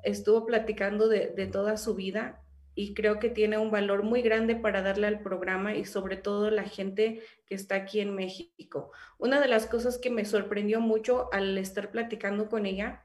[0.04, 2.42] estuvo platicando de, de, toda su vida
[2.74, 6.50] y creo que tiene un valor muy grande para darle al programa y sobre todo
[6.50, 8.90] la gente que está aquí en México.
[9.18, 13.04] Una de las cosas que me sorprendió mucho al estar platicando con ella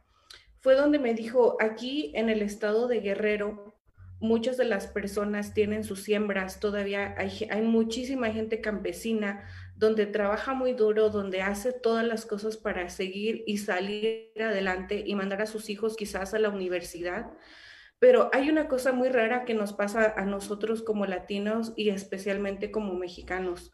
[0.59, 3.76] fue donde me dijo, aquí en el estado de Guerrero
[4.19, 9.43] muchas de las personas tienen sus siembras, todavía hay, muchísima gente campesina
[9.75, 15.15] donde trabaja muy duro, donde hace todas las cosas para seguir y salir adelante y
[15.15, 17.31] mandar a sus hijos quizás a la universidad.
[17.99, 22.71] Pero hay una cosa muy rara que nos pasa a nosotros como latinos y especialmente
[22.71, 23.71] como mexicanos.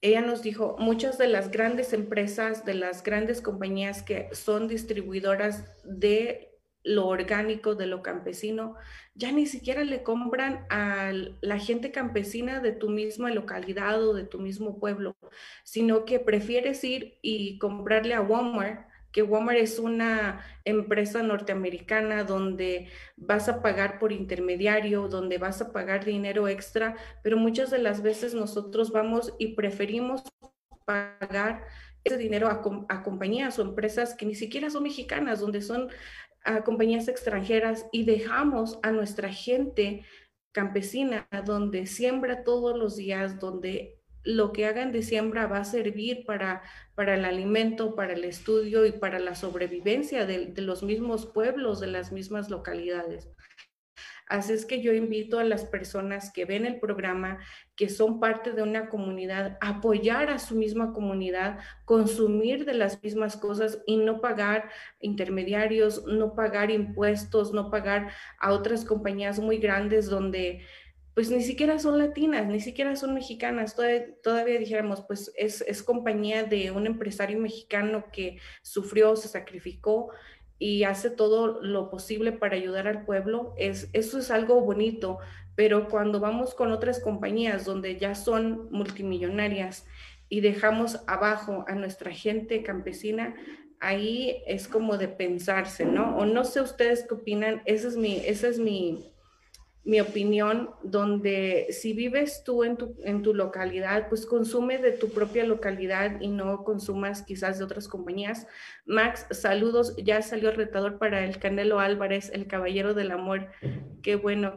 [0.00, 5.64] Ella nos dijo, muchas de las grandes empresas, de las grandes compañías que son distribuidoras
[5.84, 6.51] de
[6.84, 8.76] lo orgánico, de lo campesino,
[9.14, 14.24] ya ni siquiera le compran a la gente campesina de tu misma localidad o de
[14.24, 15.16] tu mismo pueblo,
[15.64, 22.88] sino que prefieres ir y comprarle a Walmart, que Walmart es una empresa norteamericana donde
[23.16, 28.02] vas a pagar por intermediario, donde vas a pagar dinero extra, pero muchas de las
[28.02, 30.22] veces nosotros vamos y preferimos
[30.86, 31.64] pagar
[32.04, 35.88] ese dinero a, a, compañías o empresas que ni siquiera son mexicanas, donde son
[36.44, 40.04] a compañías extranjeras y dejamos a nuestra gente
[40.52, 46.24] campesina donde siembra todos los días, donde lo que hagan de siembra va a servir
[46.24, 46.62] para,
[46.94, 51.80] para el alimento, para el estudio y para la sobrevivencia de, de los mismos pueblos,
[51.80, 53.28] de las mismas localidades.
[54.28, 57.38] Así es que yo invito a las personas que ven el programa,
[57.82, 63.36] que son parte de una comunidad, apoyar a su misma comunidad, consumir de las mismas
[63.36, 70.08] cosas y no pagar intermediarios, no pagar impuestos, no pagar a otras compañías muy grandes
[70.08, 70.60] donde
[71.12, 73.74] pues ni siquiera son latinas, ni siquiera son mexicanas.
[73.74, 80.12] Todavía, todavía dijéramos, pues es, es compañía de un empresario mexicano que sufrió, se sacrificó
[80.62, 85.18] y hace todo lo posible para ayudar al pueblo, es, eso es algo bonito,
[85.54, 89.86] pero cuando vamos con otras compañías donde ya son multimillonarias
[90.28, 93.34] y dejamos abajo a nuestra gente campesina,
[93.80, 96.16] ahí es como de pensarse, ¿no?
[96.16, 99.11] O no sé ustedes qué opinan, esa es mi, esa es mi,
[99.84, 105.10] mi opinión, donde si vives tú en tu, en tu localidad, pues consume de tu
[105.10, 108.46] propia localidad y no consumas quizás de otras compañías.
[108.86, 113.48] Max, saludos, ya salió el retador para el Canelo Álvarez, el Caballero del Amor.
[114.02, 114.54] Qué bueno,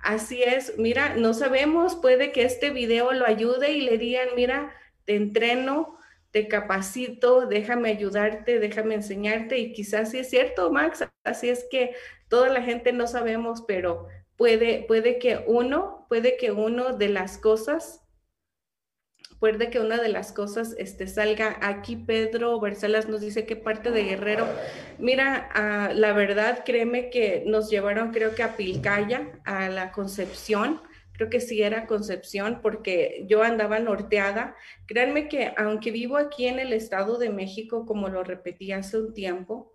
[0.00, 4.74] Así es, mira, no sabemos, puede que este video lo ayude y le digan, mira,
[5.06, 5.96] te entreno,
[6.32, 11.94] te capacito, déjame ayudarte, déjame enseñarte y quizás sí es cierto, Max, así es que
[12.28, 17.38] toda la gente no sabemos, pero puede, puede que uno, puede que uno de las
[17.38, 18.02] cosas,
[19.40, 21.96] puede que una de las cosas este, salga aquí.
[21.96, 24.46] Pedro Barcelas nos dice qué parte de Guerrero.
[24.98, 30.80] Mira, ah, la verdad, créeme que nos llevaron, creo que a Pilcaya, a la Concepción.
[31.12, 34.54] Creo que sí era Concepción porque yo andaba norteada.
[34.86, 39.14] Créanme que aunque vivo aquí en el Estado de México, como lo repetí hace un
[39.14, 39.72] tiempo,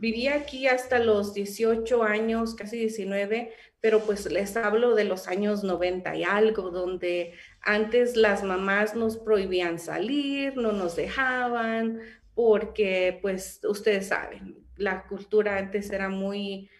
[0.00, 5.62] viví aquí hasta los 18 años, casi 19, pero pues les hablo de los años
[5.62, 12.00] 90 y algo, donde antes las mamás nos prohibían salir, no nos dejaban,
[12.34, 16.70] porque pues ustedes saben, la cultura antes era muy,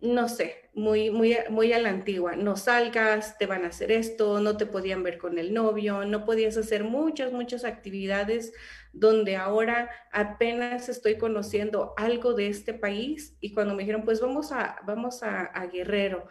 [0.00, 2.34] no sé, muy, muy, muy a la antigua.
[2.34, 6.24] No salgas, te van a hacer esto, no te podían ver con el novio, no
[6.24, 8.52] podías hacer muchas, muchas actividades
[8.92, 14.52] donde ahora apenas estoy conociendo algo de este país y cuando me dijeron, pues vamos
[14.52, 16.26] a, vamos a, Guerrero.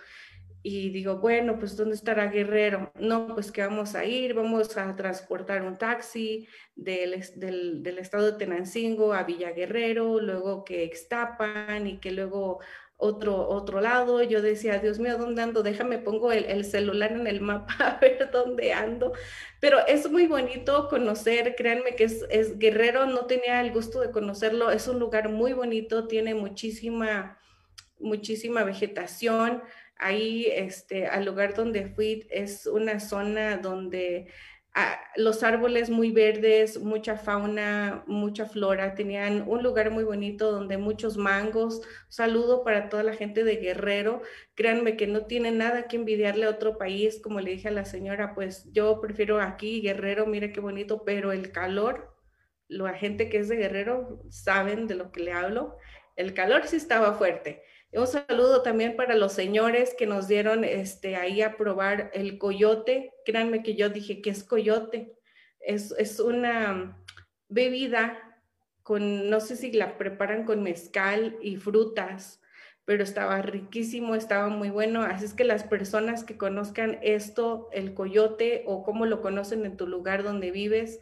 [0.62, 2.92] Y digo, bueno, pues ¿dónde estará Guerrero?
[2.96, 8.32] No, pues que vamos a ir, vamos a transportar un taxi del, del, del estado
[8.32, 12.60] de Tenancingo a Villa Guerrero, luego que Extapan y que luego
[13.00, 14.22] otro, otro lado.
[14.22, 15.64] Yo decía, Dios mío, ¿dónde ando?
[15.64, 19.14] Déjame, pongo el, celular en el mapa a ver dónde ando.
[19.60, 24.12] Pero es muy bonito conocer, créanme que es, es, Guerrero, no tenía el gusto de
[24.12, 27.40] conocerlo, es un lugar muy bonito, tiene muchísima,
[28.00, 29.64] muchísima vegetación.
[29.96, 34.28] Ahí, este, al lugar donde fui, es una zona donde
[35.16, 41.18] los árboles muy verdes, mucha fauna, mucha flora, tenían un lugar muy bonito donde muchos
[41.18, 41.82] mangos.
[42.08, 44.22] Saludo para toda la gente de Guerrero.
[44.56, 47.86] Créanme que no tiene nada que envidiarle a otro país, como le dije a la
[47.86, 52.16] señora, pues yo prefiero aquí Guerrero, mire qué bonito, pero el calor,
[52.68, 55.78] la gente que es de Guerrero saben de lo que le hablo.
[56.16, 57.64] El calor sí estaba fuerte.
[57.92, 63.14] Un saludo también para los señores que nos dieron este, ahí a probar el coyote.
[63.26, 65.18] Créanme que yo dije que es coyote.
[65.60, 67.04] Es, es una
[67.48, 68.18] bebida
[68.84, 72.42] con, no sé si la preparan con mezcal y frutas,
[72.86, 75.02] pero estaba riquísimo, estaba muy bueno.
[75.02, 79.78] Así es que las personas que conozcan esto, el coyote o cómo lo conocen en
[79.78, 81.00] tu lugar donde vives,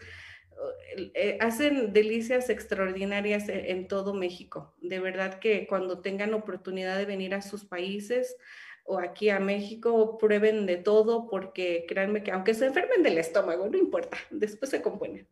[1.39, 4.74] hacen delicias extraordinarias e, en, todo México.
[4.82, 8.36] De verdad que cuando tengan oportunidad de venir a sus países
[8.84, 13.67] o aquí a México, prueben de todo porque créanme que aunque se enfermen del estómago,
[13.70, 15.28] no importa, después se componen.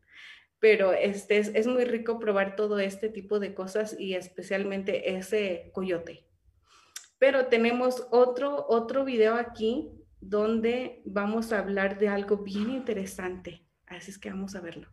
[0.58, 5.70] Pero este es, es muy rico probar todo este tipo de cosas y especialmente ese
[5.72, 6.26] coyote.
[7.18, 13.64] Pero tenemos otro, otro video aquí donde vamos a hablar de algo bien interesante.
[13.86, 14.88] Así es que vamos a verlo.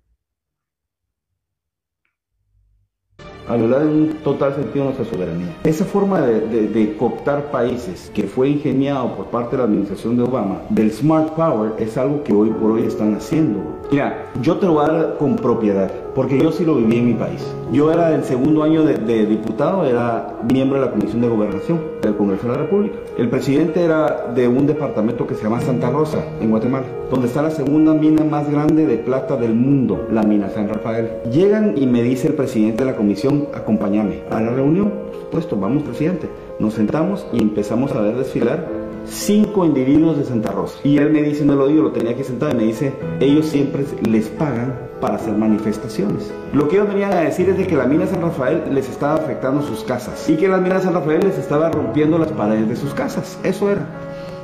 [3.48, 5.56] A en un total sentido nuestra soberanía.
[5.64, 10.24] Esa forma de, de, cooptar países que fue ingeniado por parte de la administración de
[10.24, 13.60] Obama, del smart power, es algo que hoy por hoy están haciendo.
[13.92, 17.06] Mira, yo te lo voy a dar con propiedad, porque yo sí lo viví en
[17.06, 17.44] mi país.
[17.72, 22.16] Yo era del segundo año de, diputado, era miembro de la Comisión de Gobernación del
[22.16, 22.96] Congreso de la República.
[23.18, 27.42] El presidente era de un departamento que se llama Santa Rosa, en Guatemala, donde está
[27.42, 31.10] la segunda mina más grande de plata del mundo, la mina San Rafael.
[31.32, 34.92] Llegan y me dice el presidente de la comisión, acompáñame a la reunión.
[35.12, 36.30] Por supuesto, vamos presidente.
[36.60, 40.78] Nos sentamos y empezamos a ver desfilar cinco individuos de Santa Rosa.
[40.84, 43.46] Y él me dice, no lo digo, lo tenía aquí sentado y me dice, ellos
[43.48, 46.32] siempre les pagan para hacer manifestaciones.
[46.54, 49.16] Lo que ellos venían a decir es de que la mina San Rafael les estaba
[49.16, 52.76] afectando sus casas y que la mina San Rafael les estaba rompiendo las paredes de
[52.76, 53.38] sus casas.
[53.44, 53.86] Eso era.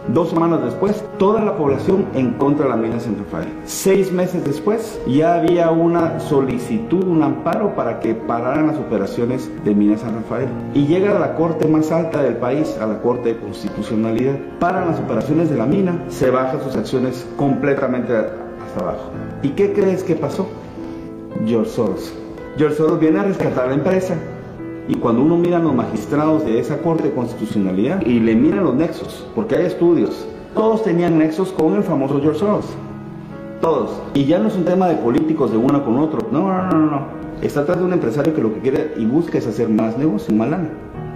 [0.07, 3.47] Dos semanas después, toda la población en contra de la mina San Rafael.
[3.65, 9.75] Seis meses después, ya había una solicitud, un amparo para que pararan las operaciones de
[9.75, 10.47] mina San Rafael.
[10.73, 14.87] Y llega a la corte más alta del país, a la corte de constitucionalidad, paran
[14.87, 19.11] las operaciones de la mina, se bajan sus acciones completamente hasta abajo.
[19.43, 20.47] ¿Y qué crees que pasó?
[21.45, 22.13] George Soros.
[22.57, 24.15] George Soros viene a rescatar la empresa
[24.89, 28.59] y cuando uno mira a los magistrados de esa Corte de Constitucionalidad y le mira
[28.59, 32.65] los nexos, porque hay estudios, todos tenían nexos con el famoso George Soros.
[33.61, 34.01] Todos.
[34.15, 36.27] Y ya no es un tema de políticos de uno con otro.
[36.31, 37.01] No, no, no, no.
[37.43, 40.33] Está atrás de un empresario que lo que quiere y busca es hacer más negocio,
[40.33, 40.69] más lana.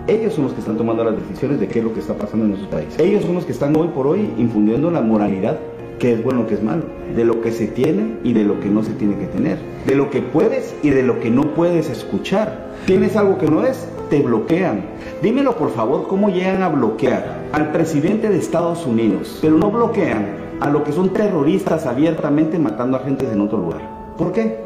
[0.06, 2.46] Ellos son los que están tomando las decisiones de qué es lo que está pasando
[2.46, 2.94] en nuestro país.
[3.00, 5.58] Ellos son los que están hoy por hoy infundiendo la moralidad
[6.00, 6.84] qué es bueno, qué es malo,
[7.16, 9.96] de lo que se tiene y de lo que no se tiene que tener, de
[9.96, 12.74] lo que puedes y de lo que no puedes escuchar.
[12.86, 14.86] Tienes algo que no es, te bloquean.
[15.22, 20.44] Dímelo por favor, ¿cómo llegan a bloquear al presidente de Estados Unidos, pero no bloquean
[20.60, 23.82] a lo que son terroristas abiertamente matando a gente en otro lugar?
[24.18, 24.58] ¿Por qué?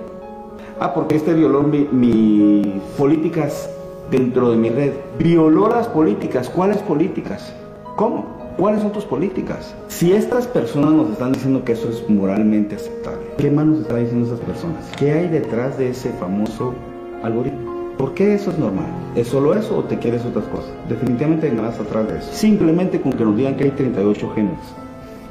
[0.79, 2.67] Ah, porque este violó mis
[2.97, 3.69] políticas
[4.11, 4.93] dentro de mi red.
[5.17, 6.49] Violó las políticas.
[6.49, 7.53] ¿Cuáles políticas?
[7.95, 8.36] ¿Cómo?
[8.57, 9.75] ¿Cuáles son tus políticas?
[9.87, 13.99] Si estas personas nos están diciendo que eso es moralmente aceptable, ¿qué más nos están
[13.99, 14.83] diciendo esas personas?
[14.97, 16.73] ¿Qué hay detrás de ese famoso
[17.21, 17.93] algoritmo?
[17.99, 18.87] ¿Por qué eso es normal?
[19.15, 20.71] ¿Es solo eso o te quieres otras cosas?
[20.89, 22.33] Definitivamente hay más atrás de eso.
[22.33, 24.59] Simplemente con que nos digan que hay 38 genes.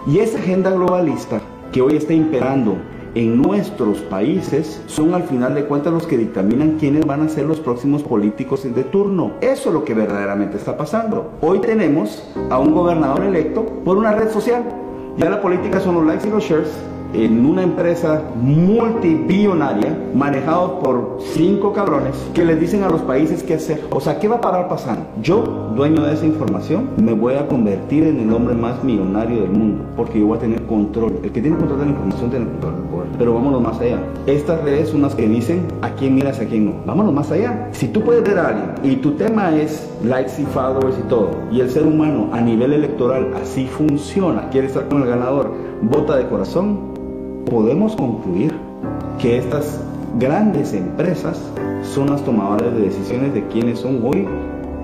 [0.06, 1.40] Y esa agenda globalista
[1.72, 2.76] que hoy está imperando
[3.16, 7.46] en nuestros países son al final de cuentas los que dictaminan quiénes van a ser
[7.46, 9.32] los próximos políticos de turno.
[9.40, 11.32] Eso es lo que verdaderamente está pasando.
[11.40, 14.64] Hoy tenemos a un gobernador electo por una red social.
[15.16, 16.70] Ya la política son los likes y los shares
[17.12, 23.54] en una empresa multibillonaria manejado por cinco cabrones que les dicen a los países qué
[23.54, 23.84] hacer.
[23.90, 25.06] O sea, ¿qué va a parar pasando?
[25.22, 29.50] Yo, dueño de esa información, me voy a convertir en el hombre más millonario del
[29.50, 31.20] mundo porque yo voy a tener control.
[31.22, 33.08] El que tiene control de la información tiene control del poder.
[33.18, 33.98] Pero vámonos más allá.
[34.26, 36.72] Estas redes son las que dicen a quién miras a quién no.
[36.84, 37.68] Vámonos más allá.
[37.72, 41.30] Si tú puedes ver a alguien y tu tema es likes y followers y todo,
[41.50, 46.16] y el ser humano a nivel electoral así funciona, quiere estar con el ganador, vota
[46.16, 46.94] de corazón,
[47.46, 48.54] podemos concluir
[49.18, 49.80] que estas
[50.18, 51.40] grandes empresas
[51.82, 54.26] son las tomadoras de decisiones de quiénes son hoy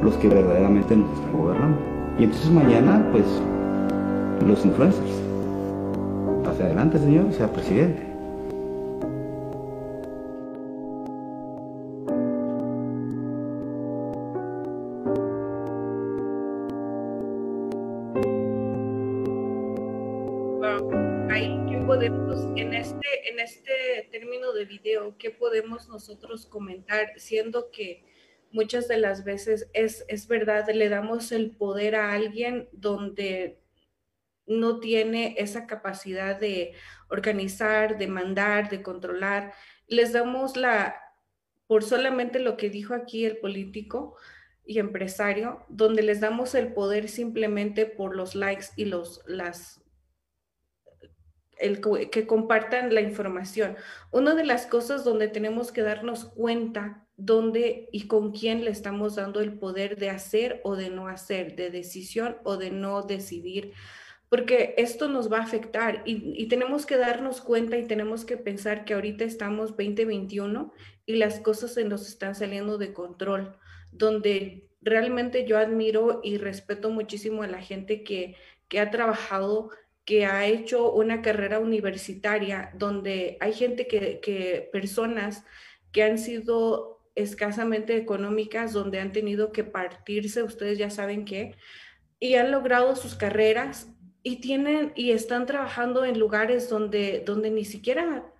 [0.03, 1.79] los que verdaderamente nos están gobernando.
[2.19, 3.25] Y entonces mañana, pues,
[4.47, 5.23] los influencers.
[6.47, 8.12] Hacia adelante, señor, sea presidente.
[25.19, 27.13] ¿Qué podemos nosotros comentar?
[27.17, 28.05] Siendo que
[28.51, 33.63] muchas de las veces es, es verdad, le damos el poder a alguien donde
[34.47, 36.75] no tiene esa capacidad de
[37.09, 39.53] organizar, de mandar, de controlar.
[39.87, 40.97] Les damos la,
[41.67, 44.17] por solamente lo que dijo aquí el político
[44.65, 49.82] y empresario, donde les damos el poder simplemente por los likes y los, las,
[52.11, 53.77] que compartan la información.
[54.11, 59.15] Una de las cosas donde tenemos que darnos cuenta dónde y con quién le estamos
[59.15, 63.73] dando el poder de hacer o de no hacer, de decisión o de no decidir,
[64.29, 68.37] porque esto nos va a afectar y, y tenemos que darnos cuenta y tenemos que
[68.37, 70.73] pensar que ahorita estamos 2021
[71.07, 73.57] y las cosas se nos están saliendo de control,
[73.93, 78.37] donde realmente yo admiro y respeto muchísimo a la gente que,
[78.69, 79.71] que ha trabajado
[80.05, 85.45] que ha hecho una carrera universitaria donde hay gente que, personas
[85.93, 91.55] que han sido escasamente económicas, donde han tenido que partirse, ustedes ya saben qué,
[92.19, 93.89] y han logrado sus carreras
[94.23, 98.33] y tienen y están trabajando en lugares donde, donde ni siquiera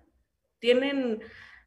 [0.59, 1.21] tienen,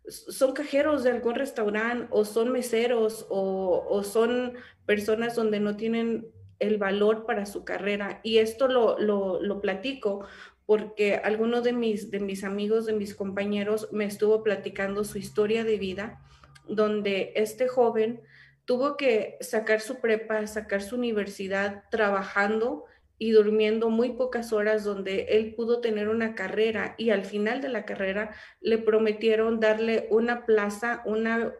[0.08, 4.54] son cajeros de algún restaurante o son meseros o, o son
[4.86, 6.26] personas donde no tienen
[6.58, 8.20] el valor para su carrera.
[8.22, 10.26] Y esto lo, lo, platico
[10.66, 15.64] porque alguno de mis, de mis amigos, de mis compañeros, me estuvo platicando su historia
[15.64, 16.22] de vida,
[16.68, 18.20] donde este joven
[18.64, 22.84] tuvo que sacar su prepa, sacar su universidad trabajando
[23.18, 27.68] y durmiendo muy pocas horas donde él pudo tener una carrera y al final de
[27.68, 31.52] la carrera le prometieron darle una plaza, una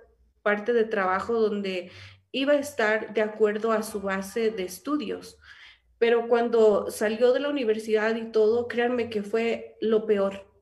[0.42, 1.90] parte de trabajo donde
[2.32, 5.38] iba a estar de acuerdo a su base de estudios.
[5.98, 10.52] Pero cuando salió de la universidad y todo, créanme que fue lo peor.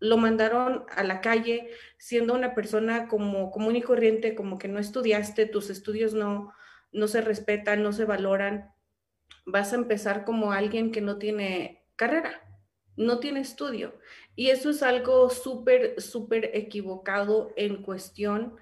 [0.00, 4.78] Lo mandaron a la calle siendo una persona como común y corriente, como que no
[4.78, 6.52] estudiaste, tus estudios no,
[6.92, 8.72] no se respetan, no se valoran.
[9.44, 12.40] Vas a empezar como alguien que no tiene carrera,
[12.96, 13.98] no tiene estudio.
[14.36, 18.56] Y eso es algo súper, súper equivocado en cuestión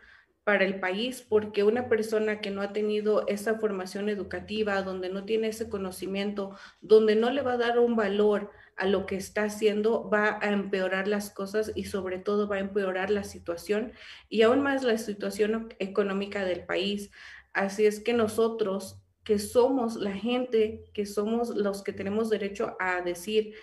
[0.47, 5.25] para el país, porque una persona que no ha tenido esa formación educativa, donde no
[5.25, 9.43] tiene ese conocimiento, donde no le va a dar un valor a lo que está
[9.43, 13.93] haciendo, va a empeorar las cosas y sobre todo va a empeorar la situación
[14.29, 17.11] y aún más la situación económica del país.
[17.53, 23.01] Así es que nosotros, que somos la gente, que somos los que tenemos derecho a
[23.01, 23.55] decir,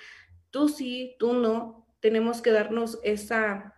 [0.49, 3.73] tú sí, tú no, tenemos que darnos esa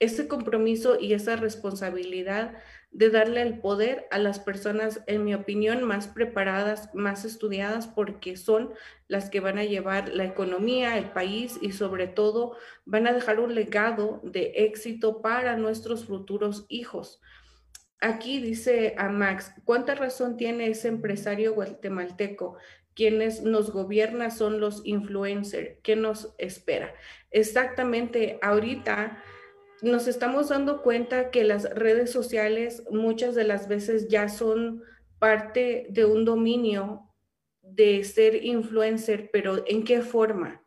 [0.00, 2.54] ese compromiso y esa responsabilidad
[2.90, 8.36] de darle el poder a las personas, en mi opinión, más preparadas, más estudiadas, porque
[8.36, 8.72] son
[9.08, 13.40] las que van a llevar la economía, el país y sobre todo van a dejar
[13.40, 17.20] un legado de éxito para nuestros futuros hijos.
[18.00, 22.56] Aquí dice a Max, ¿cuánta razón tiene ese empresario guatemalteco?
[22.94, 25.78] Quienes nos gobierna son los influencers.
[25.82, 26.94] ¿Qué nos espera?
[27.30, 29.22] Exactamente, ahorita
[29.82, 34.82] nos estamos dando cuenta que las redes sociales muchas de las veces ya son
[35.18, 37.12] parte de un dominio
[37.62, 40.64] de ser influencer, pero ¿en qué forma?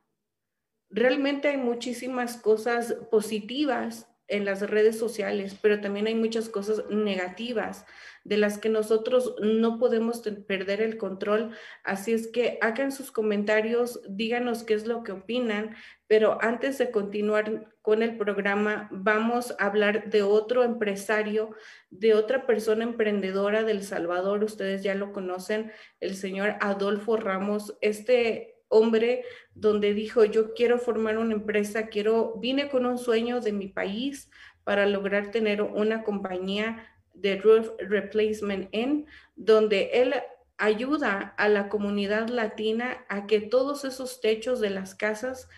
[0.89, 7.85] Realmente hay muchísimas cosas positivas en las redes sociales, pero también hay muchas cosas negativas
[8.23, 11.51] de las que nosotros no podemos perder el control.
[11.83, 15.75] Así es que hagan sus comentarios, díganos qué es lo que opinan,
[16.07, 21.55] pero antes de continuar con el programa, vamos a hablar de otro empresario,
[21.89, 24.43] de otra persona emprendedora del Salvador.
[24.43, 27.77] Ustedes ya lo conocen, el señor Adolfo Ramos.
[27.81, 33.51] Este hombre donde dijo, yo quiero formar una empresa, quiero, vine con un sueño de
[33.51, 34.29] mi país
[34.63, 39.05] para lograr tener una compañía de roof replacement en
[39.35, 40.13] donde él
[40.57, 45.49] ayuda a la comunidad latina a que todos esos techos de las casas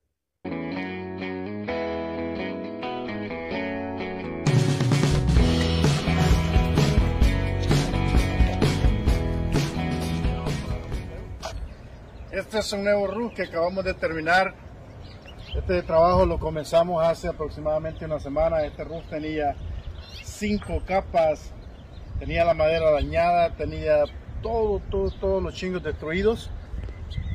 [12.37, 14.53] Este es un nuevo roof que acabamos de terminar.
[15.57, 18.63] Este trabajo lo comenzamos hace aproximadamente una semana.
[18.63, 19.57] Este roof tenía
[20.23, 21.55] cinco capas,
[22.19, 24.05] tenía la madera dañada, tenía
[24.43, 26.51] todo, todo, todos los chingos destruidos.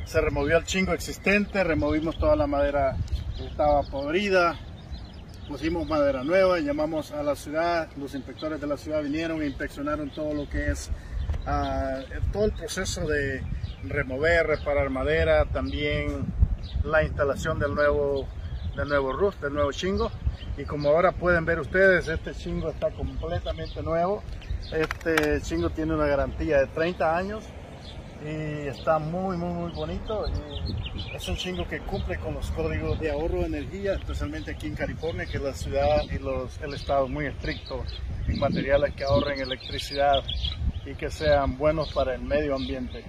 [0.06, 2.95] Se removió el chingo existente, removimos toda la madera
[3.36, 4.60] que estaba podrida,
[5.47, 10.12] pusimos madera nueva, llamamos a la ciudad, los inspectores de la ciudad vinieron e inspeccionaron
[10.12, 10.91] todo lo que es
[11.47, 13.41] uh, todo el proceso de
[13.84, 16.25] remover, reparar madera, también
[16.84, 18.27] la instalación del nuevo,
[18.75, 20.11] del nuevo roof, del nuevo chingo.
[20.57, 24.23] Y como ahora pueden ver ustedes, este chingo está completamente nuevo.
[24.71, 27.43] Este chingo tiene una garantía de 30 años
[28.23, 30.25] y está muy, muy, muy bonito.
[30.27, 34.67] Y es un chingo que cumple con los códigos de ahorro de energía, especialmente aquí
[34.67, 37.84] en California, que la ciudad y los, el estado es muy estricto
[38.27, 40.23] en materiales que ahorren electricidad
[40.86, 43.03] y que sean buenos para el medio ambiente.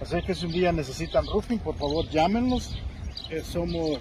[0.00, 2.76] Así que si un día necesitan roofing, por favor llámenos.
[3.28, 4.00] Eh, somos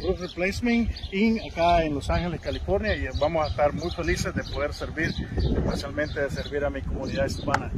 [0.00, 1.40] Roof Replacement Inc.
[1.50, 6.20] acá en Los Ángeles, California y vamos a estar muy felices de poder servir, especialmente
[6.20, 7.70] de servir a mi comunidad hispana.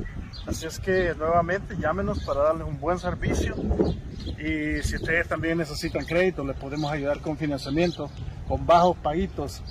[0.46, 3.54] Así es que nuevamente llámenos para darles un buen servicio
[4.38, 8.10] y si ustedes también necesitan crédito, les podemos ayudar con financiamiento,
[8.48, 9.62] con bajos paguitos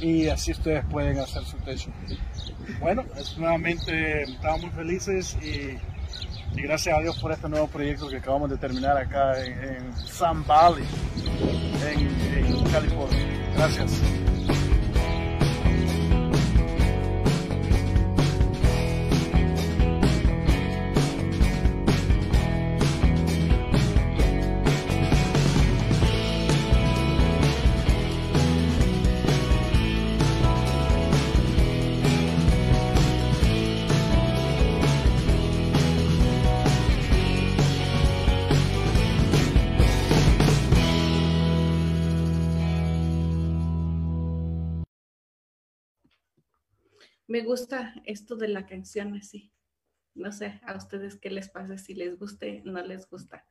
[0.00, 1.90] y así ustedes pueden hacer su techo.
[2.80, 3.04] Bueno,
[3.38, 5.78] nuevamente estamos muy felices y
[6.54, 9.96] y gracias a Dios por este nuevo proyecto que acabamos de terminar acá en, en
[9.96, 10.84] Sun Valley,
[11.82, 13.18] en, en California.
[13.56, 14.02] Gracias.
[47.36, 49.52] Me gusta esto de la canción así.
[50.14, 53.44] No sé a ustedes qué les pasa, si les guste, no les gusta.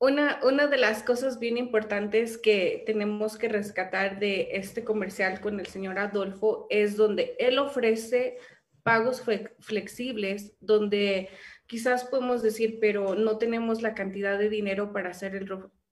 [0.00, 5.60] Una, una de las cosas bien importantes que tenemos que rescatar de este comercial con
[5.60, 8.38] el señor Adolfo es donde él ofrece
[8.82, 9.22] pagos
[9.60, 11.28] flexibles, donde
[11.68, 15.48] quizás podemos decir, pero no tenemos la cantidad de dinero para hacer el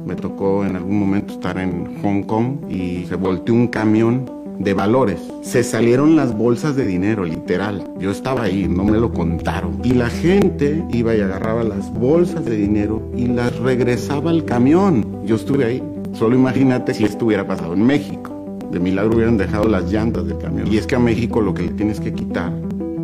[0.04, 4.24] Me tocó en algún momento estar en Hong Kong y se volteó un camión
[4.58, 5.20] de valores.
[5.42, 7.84] Se salieron las bolsas de dinero, literal.
[7.98, 9.80] Yo estaba ahí, no me lo contaron.
[9.84, 15.24] Y la gente iba y agarraba las bolsas de dinero y las regresaba al camión.
[15.24, 15.82] Yo estuve ahí.
[16.12, 18.34] Solo imagínate si esto hubiera pasado en México.
[18.72, 20.66] De milagro hubieran dejado las llantas del camión.
[20.70, 22.52] Y es que a México lo que le tienes que quitar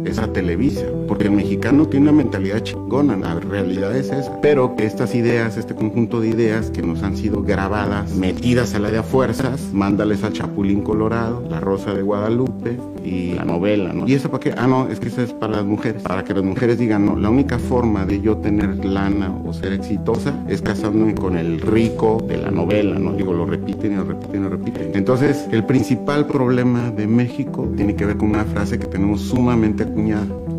[0.04, 4.86] esa Televisa, porque el mexicano tiene una mentalidad chingona, la realidad es esa, pero que
[4.86, 8.98] estas ideas, este conjunto de ideas que nos han sido grabadas, metidas a la de
[8.98, 14.06] a fuerzas, mándales a Chapulín Colorado, La Rosa de Guadalupe y la novela, ¿no?
[14.06, 14.54] ¿Y eso para qué?
[14.56, 17.16] Ah, no, es que eso es para las mujeres, para que las mujeres digan, no,
[17.16, 22.24] la única forma de yo tener lana o ser exitosa es casándome con el rico
[22.26, 23.12] de la novela, ¿no?
[23.12, 24.90] Digo, lo repiten y lo repiten y lo repiten.
[24.94, 29.84] Entonces, el principal problema de México tiene que ver con una frase que tenemos sumamente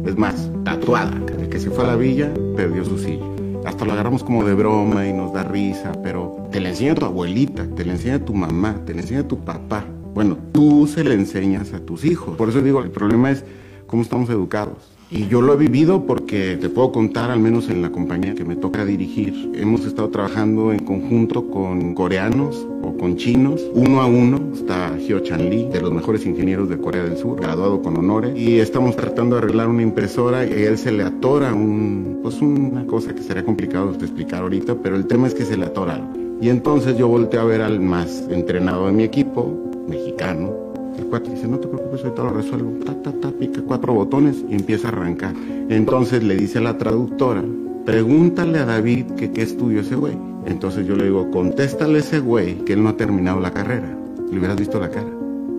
[0.06, 1.20] es más, tatuada.
[1.40, 3.26] El que se fue a la villa perdió su silla.
[3.66, 7.06] Hasta lo agarramos como de broma y nos da risa, pero te la enseña tu
[7.06, 9.86] abuelita, te la enseña tu mamá, te la enseña tu papá.
[10.14, 12.38] Bueno, tú se le enseñas a tus hijos.
[12.38, 13.44] Por eso digo, el problema es
[13.88, 14.95] cómo estamos educados.
[15.16, 18.44] Y yo lo he vivido porque te puedo contar, al menos en la compañía que
[18.44, 24.08] me toca dirigir, hemos estado trabajando en conjunto con coreanos o con chinos, uno a
[24.08, 24.42] uno.
[24.54, 28.38] Está Hyo Chan Lee, de los mejores ingenieros de Corea del Sur, graduado con honores,
[28.38, 32.42] y estamos tratando de arreglar una impresora y a él se le atora un, pues
[32.42, 35.64] una cosa que sería complicado de explicar ahorita, pero el tema es que se le
[35.64, 36.06] atora.
[36.42, 40.65] Y entonces yo volteé a ver al más entrenado de mi equipo, mexicano,
[40.98, 42.84] el cuate dice, no te preocupes, ahorita lo resuelvo.
[42.86, 45.34] Ta, ta, ta, pica cuatro botones y empieza a arrancar.
[45.70, 47.44] Entonces le dice a la traductora,
[47.86, 50.18] pregúntale a David que qué estudió ese güey.
[50.46, 53.98] Entonces yo le digo, contéstale a ese güey que él no ha terminado la carrera.
[54.32, 55.10] Le hubieras visto la cara.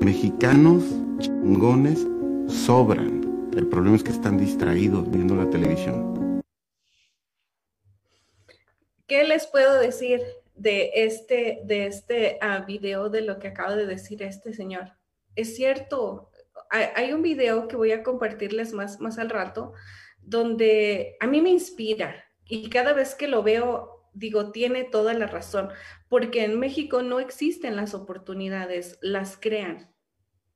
[0.00, 0.84] Mexicanos
[1.18, 2.06] chingones
[2.48, 3.50] sobran.
[3.56, 6.42] El problema es que están distraídos viendo la televisión.
[9.06, 10.20] ¿Qué les puedo decir
[10.56, 14.95] de este, de este uh, video de lo que acaba de decir este señor?
[15.36, 16.30] Es cierto,
[16.70, 19.72] hay, un video que voy a compartirles más, más al rato,
[20.20, 25.26] donde a mí me inspira y cada vez que lo veo, digo, tiene toda la
[25.26, 25.68] razón,
[26.08, 29.92] porque en México no existen las oportunidades, las crean.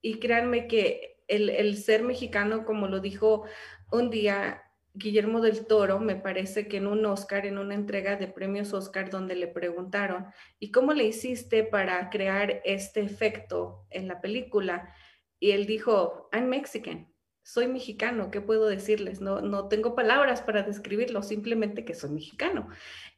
[0.03, 3.45] Y créanme que el, el ser mexicano, como lo dijo
[3.93, 4.70] un día
[5.01, 9.11] Guillermo del Toro, me parece que en un Oscar, en una entrega de premios Oscar,
[9.11, 10.27] donde le preguntaron,
[10.61, 14.95] ¿y cómo le hiciste para crear este efecto en la película?
[15.41, 19.21] Y él dijo, I'm Mexican, soy mexicano, ¿qué puedo decirles?
[19.21, 22.69] No, no tengo palabras para describirlo, simplemente que soy mexicano.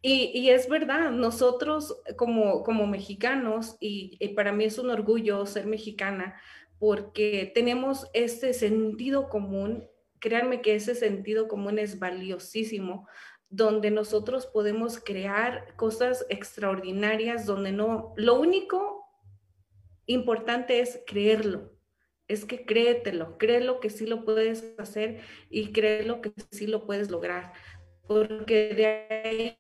[0.01, 5.45] Y, y es verdad, nosotros como, como mexicanos, y, y para mí es un orgullo
[5.45, 6.41] ser mexicana,
[6.79, 9.89] porque tenemos este sentido común
[10.23, 13.09] créanme que ese sentido común es valiosísimo,
[13.51, 19.05] donde nosotros podemos crear cosas extraordinarias, donde no, lo único
[20.07, 21.73] importante es creerlo,
[22.29, 25.21] es que créetelo, créelo que sí lo puedes hacer
[25.51, 27.53] y créelo que sí lo puedes lograr,
[28.07, 29.57] porque de ahí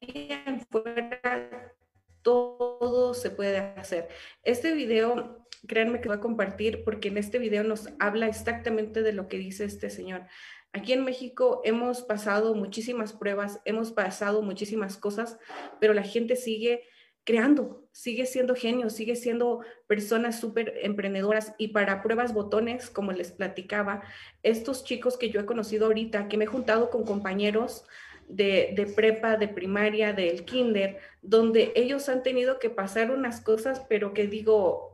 [0.46, 1.74] en fuera
[2.22, 4.08] todo se puede hacer.
[4.44, 9.12] Este video créanme que voy a compartir porque en este video nos habla exactamente de
[9.12, 10.26] lo que dice este señor.
[10.72, 15.38] Aquí en México hemos pasado muchísimas pruebas, hemos pasado muchísimas cosas,
[15.80, 16.84] pero la gente sigue
[17.24, 23.30] creando, sigue siendo genio, sigue siendo personas súper emprendedoras y para pruebas botones, como les
[23.30, 24.02] platicaba,
[24.42, 27.84] estos chicos que yo he conocido ahorita, que me he juntado con compañeros
[28.28, 33.84] de, de prepa, de primaria, del kinder, donde ellos han tenido que pasar unas cosas,
[33.88, 34.91] pero que digo,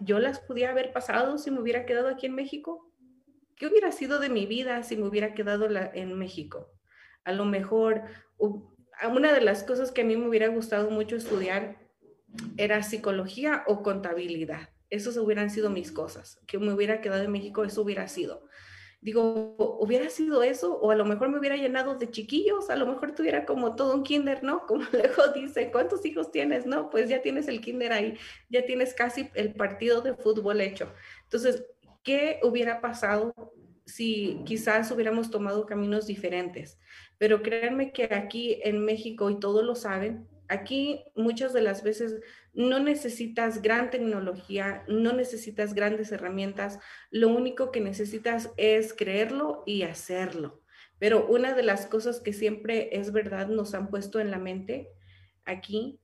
[0.00, 2.92] yo las pudiera haber pasado si me hubiera quedado aquí en México.
[3.56, 6.72] ¿Qué hubiera sido de mi vida si me hubiera quedado en México?
[7.24, 8.04] A lo mejor
[8.38, 11.78] una de las cosas que a mí me hubiera gustado mucho estudiar
[12.56, 14.70] era psicología o contabilidad.
[14.88, 16.40] Esas hubieran sido mis cosas.
[16.46, 18.46] Que me hubiera quedado en México, eso hubiera sido.
[19.02, 22.86] Digo, hubiera sido eso, o a lo mejor me hubiera llenado de chiquillos, a lo
[22.86, 24.66] mejor tuviera como todo un kinder, ¿no?
[24.66, 26.66] Como luego dice, ¿cuántos hijos tienes?
[26.66, 28.18] No, pues ya tienes el kinder ahí,
[28.50, 30.92] ya tienes casi el partido de fútbol hecho.
[31.22, 31.64] Entonces,
[32.02, 33.34] ¿qué hubiera pasado
[33.86, 36.78] si quizás hubiéramos tomado caminos diferentes?
[37.16, 42.20] Pero créanme que aquí en México, y todos lo saben, aquí muchas de las veces
[42.52, 46.78] no necesitas gran tecnología, no necesitas grandes herramientas,
[47.10, 50.60] lo único que necesitas es creerlo y hacerlo.
[50.98, 54.88] Pero una de las cosas que siempre es verdad nos han puesto en la mente
[55.44, 55.98] aquí,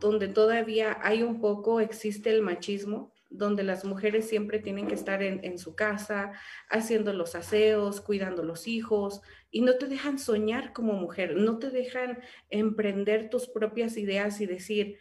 [0.00, 5.22] donde todavía hay un poco, existe el machismo, donde las mujeres siempre tienen que estar
[5.22, 6.32] en, su casa,
[6.70, 9.20] haciendo los aseos, cuidando los hijos,
[9.50, 12.20] y no te dejan soñar como mujer, no te dejan
[12.50, 14.98] emprender tus propias ideas y decir,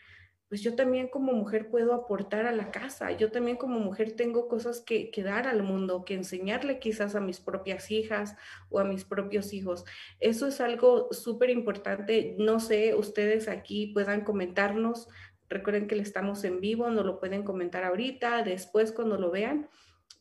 [0.56, 4.48] pues yo también como mujer puedo aportar a la casa, yo también como mujer tengo
[4.48, 8.38] cosas que, que dar al mundo, que enseñarle quizás a mis propias hijas
[8.70, 9.84] o a mis propios hijos.
[10.22, 12.38] Eso es algo súper importante.
[12.40, 15.10] No sé, ustedes aquí puedan comentarnos.
[15.50, 19.68] Recuerden que le estamos en vivo, no lo pueden comentar ahorita, después cuando lo vean.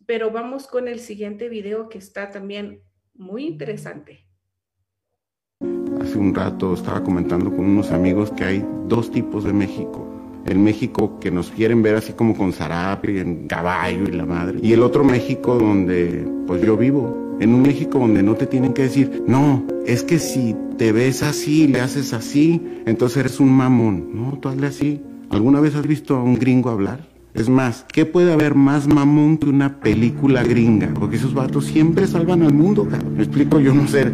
[0.04, 2.82] Pero vamos con el siguiente video que está también
[3.14, 4.26] muy interesante.
[6.00, 10.10] Hace un rato estaba comentando con unos amigos que hay dos tipos de México
[10.46, 14.58] el México que nos quieren ver así como con zarape, en caballo y la madre.
[14.62, 17.36] Y el otro México donde pues yo vivo.
[17.40, 21.22] En un México donde no te tienen que decir, no, es que si te ves
[21.22, 24.10] así, le haces así, entonces eres un mamón.
[24.14, 25.02] No, tú hazle así.
[25.30, 27.08] ¿Alguna vez has visto a un gringo hablar?
[27.34, 30.94] Es más, ¿qué puede haber más mamón que una película gringa?
[30.94, 33.16] Porque esos vatos siempre salvan al mundo, cabrón.
[33.16, 34.12] Me explico, yo no sé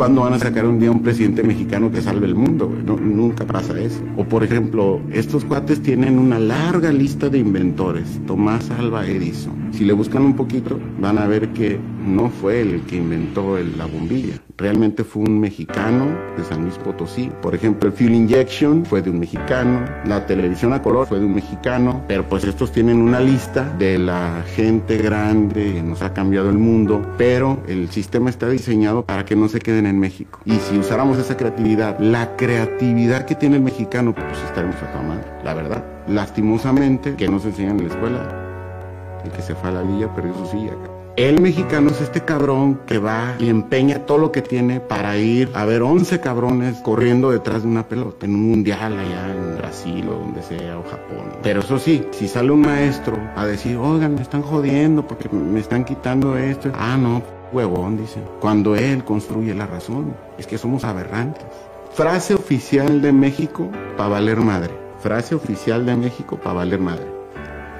[0.00, 2.72] ¿Cuándo van a sacar un día un presidente mexicano que salve el mundo?
[2.86, 4.00] nunca pasa eso.
[4.16, 8.18] O por ejemplo, estos cuates tienen una larga lista de inventores.
[8.26, 9.68] Tomás Alba Edison.
[9.72, 13.84] Si le buscan un poquito, van a ver que no fue el que inventó la
[13.84, 14.40] bombilla.
[14.56, 17.30] Realmente fue un mexicano de San Luis Potosí.
[17.40, 19.84] Por ejemplo, el Fuel Injection fue de un mexicano.
[20.04, 22.04] La televisión a color fue de un mexicano.
[22.08, 26.58] Pero pues estos tienen una lista de la gente grande que nos ha cambiado el
[26.58, 27.14] mundo.
[27.16, 30.40] Pero el sistema está diseñado para que no se queden en México.
[30.44, 35.40] Y si usáramos esa creatividad, la creatividad que tiene el mexicano, pues estaremos a tomar,
[35.44, 35.84] la verdad.
[36.06, 39.20] Lastimosamente, que no se enseñan en la escuela.
[39.24, 40.72] El que se fue a la villa perdió su silla.
[41.16, 45.50] El mexicano es este cabrón que va y empeña todo lo que tiene para ir
[45.54, 50.08] a ver 11 cabrones corriendo detrás de una pelota en un mundial allá en Brasil
[50.08, 51.32] o donde sea o Japón.
[51.42, 55.60] Pero eso sí, si sale un maestro a decir, oigan, me están jodiendo porque me
[55.60, 56.70] están quitando esto.
[56.74, 57.22] Ah, no,
[57.52, 58.20] huevón, dice.
[58.40, 61.44] Cuando él construye la razón, es que somos aberrantes.
[61.92, 64.70] Frase oficial de México para valer madre.
[65.00, 67.06] Frase oficial de México para valer madre.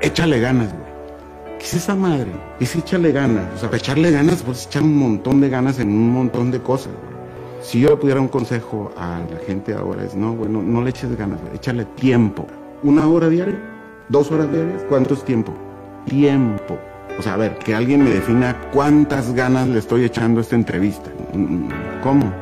[0.01, 0.91] Échale ganas, güey.
[1.59, 2.33] ¿Qué es esa madre?
[2.59, 3.45] Es échale ganas.
[3.55, 6.61] O sea, para echarle ganas, pues echar un montón de ganas en un montón de
[6.61, 6.93] cosas.
[7.61, 10.91] Si yo le pudiera un consejo a la gente ahora es, no, bueno, no le
[10.91, 12.47] eches ganas, échale tiempo.
[12.83, 13.61] ¿Una hora diaria?
[14.09, 14.83] ¿Dos horas diarias?
[14.89, 15.53] ¿Cuánto es tiempo?
[16.07, 16.79] Tiempo.
[17.21, 20.57] O sea, a ver, que alguien me defina cuántas ganas le estoy echando a esta
[20.57, 21.11] entrevista.
[22.03, 22.33] ¿Cómo?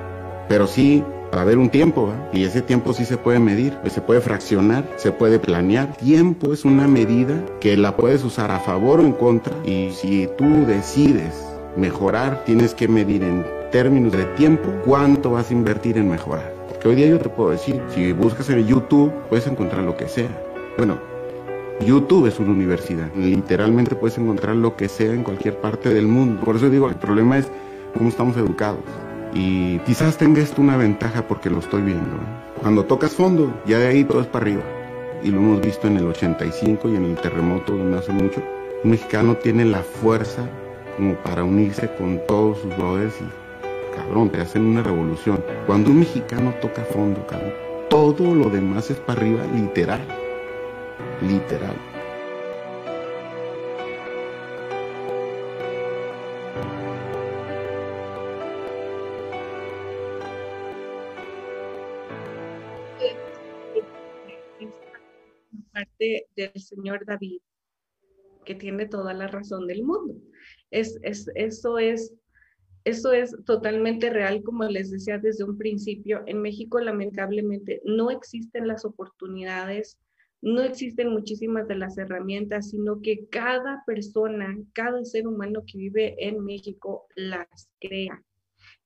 [0.48, 1.02] Pero sí,
[1.32, 4.84] para ver un tiempo, y ese tiempo sí se puede medir, pues se puede fraccionar,
[4.94, 5.96] se puede planear.
[5.96, 10.28] Tiempo es una medida que la puedes usar a favor o en contra, y si
[10.38, 11.34] tú decides
[11.76, 16.54] mejorar, tienes que medir en términos de tiempo cuánto vas a invertir en mejorar.
[16.68, 20.06] Porque hoy día yo te puedo decir, si buscas en YouTube, puedes encontrar lo que
[20.06, 20.28] sea.
[20.76, 21.17] Bueno,
[21.80, 23.08] YouTube es una universidad.
[23.14, 26.42] Literalmente puedes encontrar lo que sea en cualquier parte del mundo.
[26.44, 27.50] Por eso digo, el problema es
[27.96, 28.82] cómo estamos educados.
[29.32, 32.16] Y quizás tenga esto una ventaja porque lo estoy viendo.
[32.16, 32.60] ¿eh?
[32.60, 34.62] Cuando tocas fondo, ya de ahí todo es para arriba.
[35.22, 38.42] Y lo hemos visto en el 85 y en el terremoto de hace mucho.
[38.82, 40.48] Un mexicano tiene la fuerza
[40.96, 45.42] como para unirse con todos sus brothers y, cabrón, te hacen una revolución.
[45.66, 47.52] Cuando un mexicano toca fondo, cabrón,
[47.88, 50.17] todo lo demás es para arriba, literal
[51.22, 51.76] literal.
[65.72, 67.40] parte del señor David,
[68.44, 70.14] que tiene toda la razón del mundo.
[70.70, 72.14] Es, es, eso, es,
[72.84, 76.22] eso es totalmente real, como les decía desde un principio.
[76.26, 80.00] En México, lamentablemente, no existen las oportunidades
[80.40, 86.14] no existen muchísimas de las herramientas, sino que cada persona, cada ser humano que vive
[86.18, 88.22] en México las crea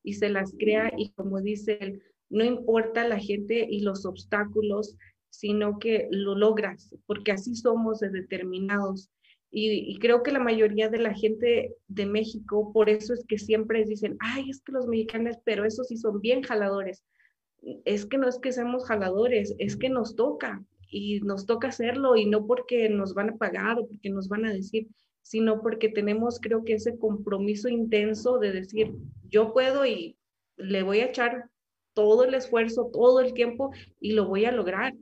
[0.03, 4.97] y se las crea y como dice él, no importa la gente y los obstáculos,
[5.29, 9.11] sino que lo logras, porque así somos de determinados.
[9.55, 13.85] Y, creo que la mayoría de la gente de México, por eso es que siempre
[13.85, 17.05] dicen, ay, es que los mexicanos, pero esos sí son bien jaladores.
[17.85, 22.17] Es que no es que seamos jaladores, es que nos toca y nos toca hacerlo
[22.17, 24.87] y no porque nos van a pagar o porque nos van a decir,
[25.23, 28.93] sino porque tenemos, creo que ese compromiso intenso de decir,
[29.29, 30.19] yo puedo y
[30.57, 31.49] le voy a echar
[31.95, 34.95] todo el esfuerzo, todo el tiempo y lo voy a lograr.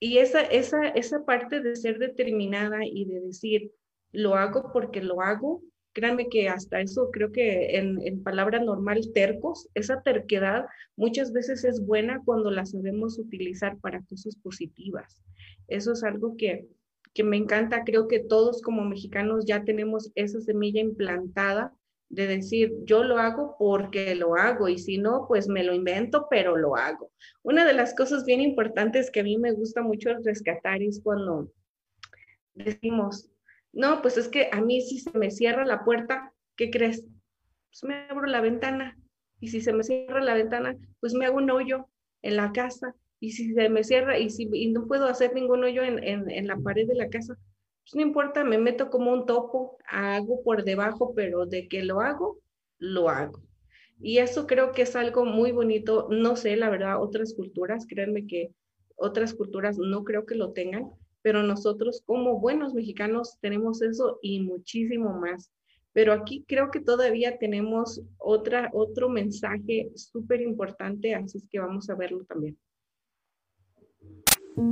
[0.00, 3.72] Y esa, esa, esa parte de ser determinada y de decir,
[4.10, 5.62] lo hago porque lo hago,
[5.94, 10.66] créanme que hasta eso creo que en, en palabra normal, tercos, esa terquedad
[10.96, 15.18] muchas veces es buena cuando la sabemos utilizar para cosas positivas.
[15.68, 16.68] Eso es algo que,
[17.14, 17.84] que me encanta.
[17.84, 21.72] Creo que todos como mexicanos ya tenemos esa semilla implantada
[22.08, 26.26] de decir, yo lo hago porque lo hago y si no, pues me lo invento,
[26.28, 27.10] pero lo hago.
[27.42, 31.50] Una de las cosas bien importantes que a mí me gusta mucho rescatar es cuando
[32.54, 33.30] decimos,
[33.74, 37.04] no, pues es que a mí si se me cierra la puerta, ¿qué crees?
[37.70, 38.98] Pues me abro la ventana
[39.40, 41.88] y si se me cierra la ventana, pues me hago un hoyo
[42.22, 45.82] en la casa y si se me cierra y si no puedo hacer ningún hoyo
[45.82, 47.36] en, en la pared de la casa,
[47.84, 52.00] pues no importa, me meto como un topo, hago por debajo, pero de que lo
[52.00, 52.38] hago,
[52.78, 53.42] lo hago.
[54.00, 56.08] Y eso creo que es algo muy bonito.
[56.10, 58.52] No sé, la verdad, otras culturas, créanme que
[58.96, 60.92] otras culturas no creo que lo tengan,
[61.24, 65.50] pero nosotros como buenos mexicanos tenemos eso y muchísimo más.
[65.94, 71.88] Pero aquí creo que todavía tenemos otra, otro mensaje súper importante, así es que vamos
[71.88, 72.58] a verlo también.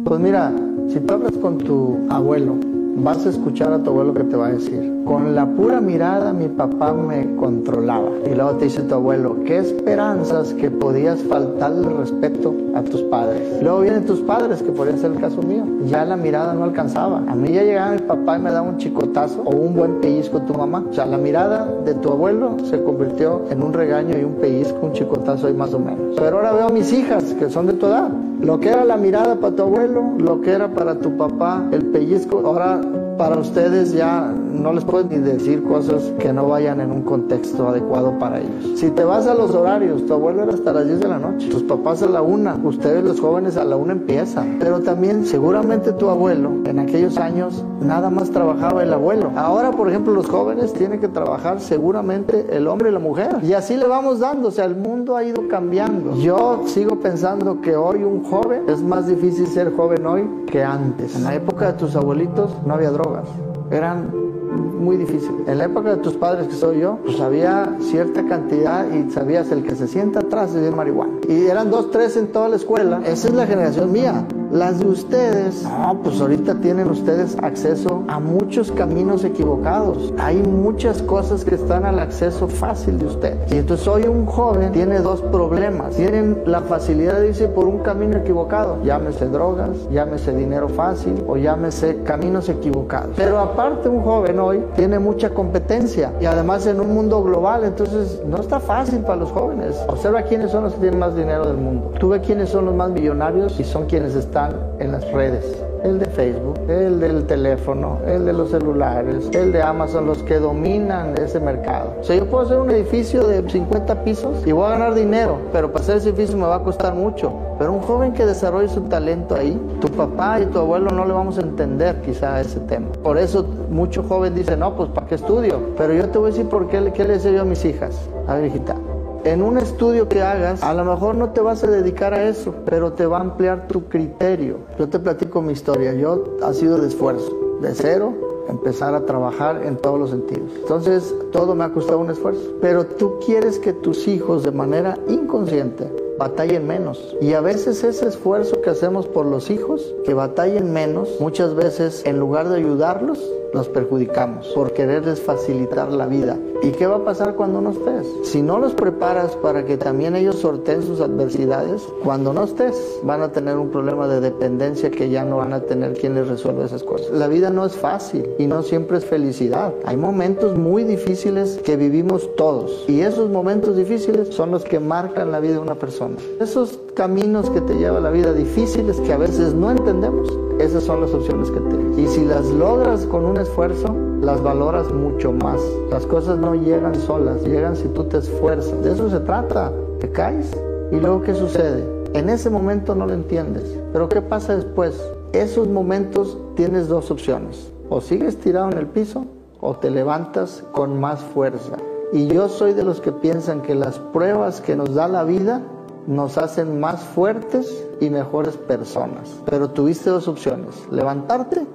[0.04, 0.54] Pues mira,
[0.88, 2.58] si tú hablas con tu abuelo,
[2.96, 4.92] vas a escuchar a tu abuelo que te va a decir.
[5.06, 8.08] Con la pura mirada mi papá me controlaba.
[8.24, 13.60] Y luego te dice tu abuelo, qué esperanzas que podías faltarle respeto a tus padres.
[13.60, 15.64] Luego vienen tus padres, que podría ser el caso mío.
[15.86, 17.18] Ya la mirada no alcanzaba.
[17.26, 20.40] A mí ya llegaba mi papá y me daba un chicotazo o un buen pellizco
[20.42, 20.84] tu mamá.
[20.88, 24.78] O sea, la mirada de tu abuelo se convirtió en un regaño y un pellizco,
[24.80, 26.14] un chicotazo ahí más o menos.
[26.14, 28.08] Pero ahora veo a mis hijas, que son de tu edad.
[28.40, 31.86] Lo que era la mirada para tu abuelo, lo que era para tu papá el
[31.86, 32.80] pellizco, ahora
[33.18, 37.68] para ustedes ya no les puedo ni decir cosas que no vayan en un contexto
[37.68, 38.78] adecuado para ellos.
[38.78, 41.48] Si te vas a los horarios, tu abuelo era hasta las 10 de la noche,
[41.48, 44.56] tus papás a la una, ustedes los jóvenes a la una empiezan.
[44.58, 49.30] Pero también seguramente tu abuelo en aquellos años nada más trabajaba el abuelo.
[49.36, 53.38] Ahora, por ejemplo, los jóvenes tienen que trabajar seguramente el hombre y la mujer.
[53.42, 56.16] Y así le vamos dando, o sea, el mundo ha ido cambiando.
[56.16, 61.16] Yo sigo pensando que hoy un joven es más difícil ser joven hoy que antes.
[61.16, 63.28] En la época de tus abuelitos no había drogas.
[63.70, 64.21] Eran
[64.52, 65.44] muy difícil.
[65.46, 69.50] En la época de tus padres, que soy yo, pues había cierta cantidad y sabías
[69.50, 71.12] el que se sienta atrás de marihuana.
[71.28, 73.00] Y eran dos, tres en toda la escuela.
[73.04, 74.26] Esa es la generación mía.
[74.50, 80.12] Las de ustedes, no, pues ahorita tienen ustedes acceso a muchos caminos equivocados.
[80.18, 83.52] Hay muchas cosas que están al acceso fácil de ustedes.
[83.52, 85.96] Y entonces hoy un joven tiene dos problemas.
[85.96, 88.82] Tienen la facilidad de irse por un camino equivocado.
[88.82, 93.10] Llámese drogas, llámese dinero fácil o llámese caminos equivocados.
[93.16, 98.22] Pero aparte un joven hoy tiene mucha competencia y además en un mundo global, entonces
[98.26, 99.80] no está fácil para los jóvenes.
[99.88, 101.92] Observa quiénes son los que tienen más dinero del mundo.
[101.98, 105.71] Tú ve quiénes son los más millonarios y son quienes están en las redes.
[105.82, 110.38] El de Facebook, el del teléfono, el de los celulares, el de Amazon, los que
[110.38, 111.94] dominan ese mercado.
[112.00, 115.38] O sea, yo puedo hacer un edificio de 50 pisos y voy a ganar dinero,
[115.52, 117.32] pero para hacer ese edificio me va a costar mucho.
[117.58, 121.12] Pero un joven que desarrolle su talento ahí, tu papá y tu abuelo no le
[121.12, 122.86] vamos a entender quizá ese tema.
[123.02, 125.60] Por eso muchos jóvenes dicen, no, pues ¿para qué estudio?
[125.76, 128.08] Pero yo te voy a decir por qué, qué le decía yo a mis hijas.
[128.28, 128.76] A ver, hijita,
[129.24, 132.54] en un estudio que hagas, a lo mejor no te vas a dedicar a eso,
[132.64, 134.58] pero te va a ampliar tu criterio.
[134.78, 135.94] Yo te platico mi historia.
[135.94, 138.14] Yo ha sido de esfuerzo, de cero,
[138.48, 140.50] empezar a trabajar en todos los sentidos.
[140.56, 142.42] Entonces, todo me ha costado un esfuerzo.
[142.60, 147.16] Pero tú quieres que tus hijos, de manera inconsciente, batallen menos.
[147.20, 152.02] Y a veces ese esfuerzo que hacemos por los hijos, que batallen menos, muchas veces
[152.04, 153.18] en lugar de ayudarlos,
[153.52, 156.38] los perjudicamos por quererles facilitar la vida.
[156.62, 158.06] ¿Y qué va a pasar cuando no estés?
[158.24, 163.22] Si no los preparas para que también ellos sorteen sus adversidades, cuando no estés van
[163.22, 166.64] a tener un problema de dependencia que ya no van a tener quien les resuelva
[166.64, 167.10] esas cosas.
[167.10, 169.72] La vida no es fácil y no siempre es felicidad.
[169.84, 175.32] Hay momentos muy difíciles que vivimos todos y esos momentos difíciles son los que marcan
[175.32, 176.16] la vida de una persona.
[176.40, 180.28] Esos caminos que te lleva la vida difíciles que a veces no entendemos,
[180.58, 181.98] esas son las opciones que tienes.
[181.98, 185.60] Y si las logras con un esfuerzo, las valoras mucho más.
[185.90, 188.82] Las cosas no llegan solas, llegan si tú te esfuerzas.
[188.82, 189.72] De eso se trata.
[190.00, 190.50] Te caes,
[190.92, 191.88] ¿Y luego qué sucede?
[192.12, 193.64] En ese momento no lo entiendes.
[193.94, 195.02] Pero ¿qué pasa después?
[195.32, 197.72] Esos momentos tienes dos opciones.
[197.88, 199.24] O sigues tirado en el piso
[199.60, 201.78] o te levantas con más fuerza.
[202.12, 205.62] Y yo soy de los que piensan que las pruebas que nos da la vida
[206.06, 209.34] nos hacen más fuertes y mejores personas.
[209.46, 211.66] Pero tuviste dos opciones, levantarte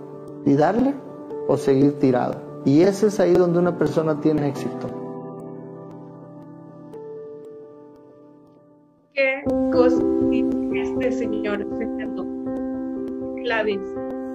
[0.46, 0.94] y darle
[1.48, 2.62] o seguir tirado.
[2.66, 4.88] Y ese es ahí donde una persona tiene éxito.
[9.14, 10.04] ¿Qué cosa
[10.76, 12.26] este señor Fernando
[13.44, 13.82] Claves?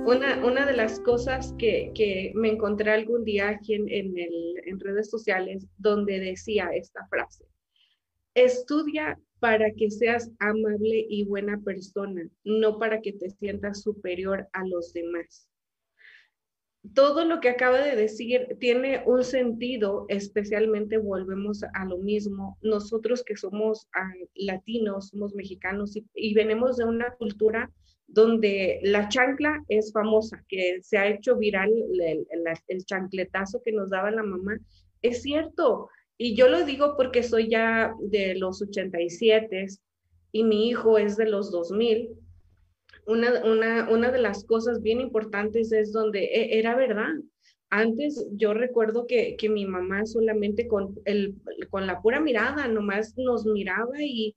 [0.06, 4.54] Una, una de las cosas que, que me encontré algún día aquí en, en, el,
[4.64, 7.44] en redes sociales donde decía esta frase,
[8.34, 14.66] estudia para que seas amable y buena persona, no para que te sientas superior a
[14.66, 15.48] los demás.
[16.94, 22.58] Todo lo que acaba de decir tiene un sentido, especialmente volvemos a lo mismo.
[22.60, 27.70] Nosotros que somos ah, latinos, somos mexicanos y, venimos de una cultura
[28.08, 33.72] donde la chancla es famosa, que se ha hecho viral el, el, el, chancletazo que
[33.72, 34.58] nos daba la mamá.
[35.02, 39.66] Es cierto, y yo lo digo porque soy ya de los 87
[40.32, 42.10] y mi hijo es de los 2000.
[43.06, 47.12] Una, una, una de las cosas bien importantes es donde e, era verdad.
[47.70, 51.34] Antes yo recuerdo que, que mi mamá solamente con, el,
[51.70, 54.36] con la pura mirada nomás nos miraba y,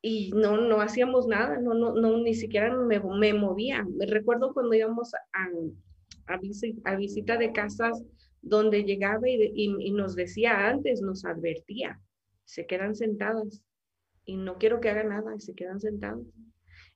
[0.00, 3.84] y no, no hacíamos nada, no, no, no ni siquiera me, me movía.
[3.84, 6.40] Me recuerdo cuando íbamos a, a,
[6.84, 8.02] a visita de casas
[8.42, 12.00] donde llegaba y, y, nos decía antes, nos advertía,
[12.44, 13.62] se quedan sentadas
[14.24, 16.26] y no quiero que haga nada se quedan sentados.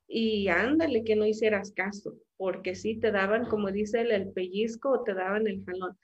[0.07, 4.89] Y ándale que no hicieras caso, porque sí te daban, como dice él, el pellizco
[4.89, 5.97] o te daban el jalón.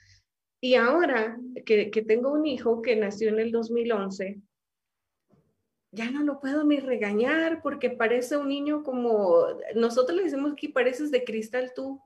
[0.59, 4.41] Y ahora que, que tengo un hijo que nació en el 2011,
[5.93, 9.45] ya no lo puedo ni regañar porque parece un niño como,
[9.75, 12.01] nosotros le decimos que pareces de cristal tú,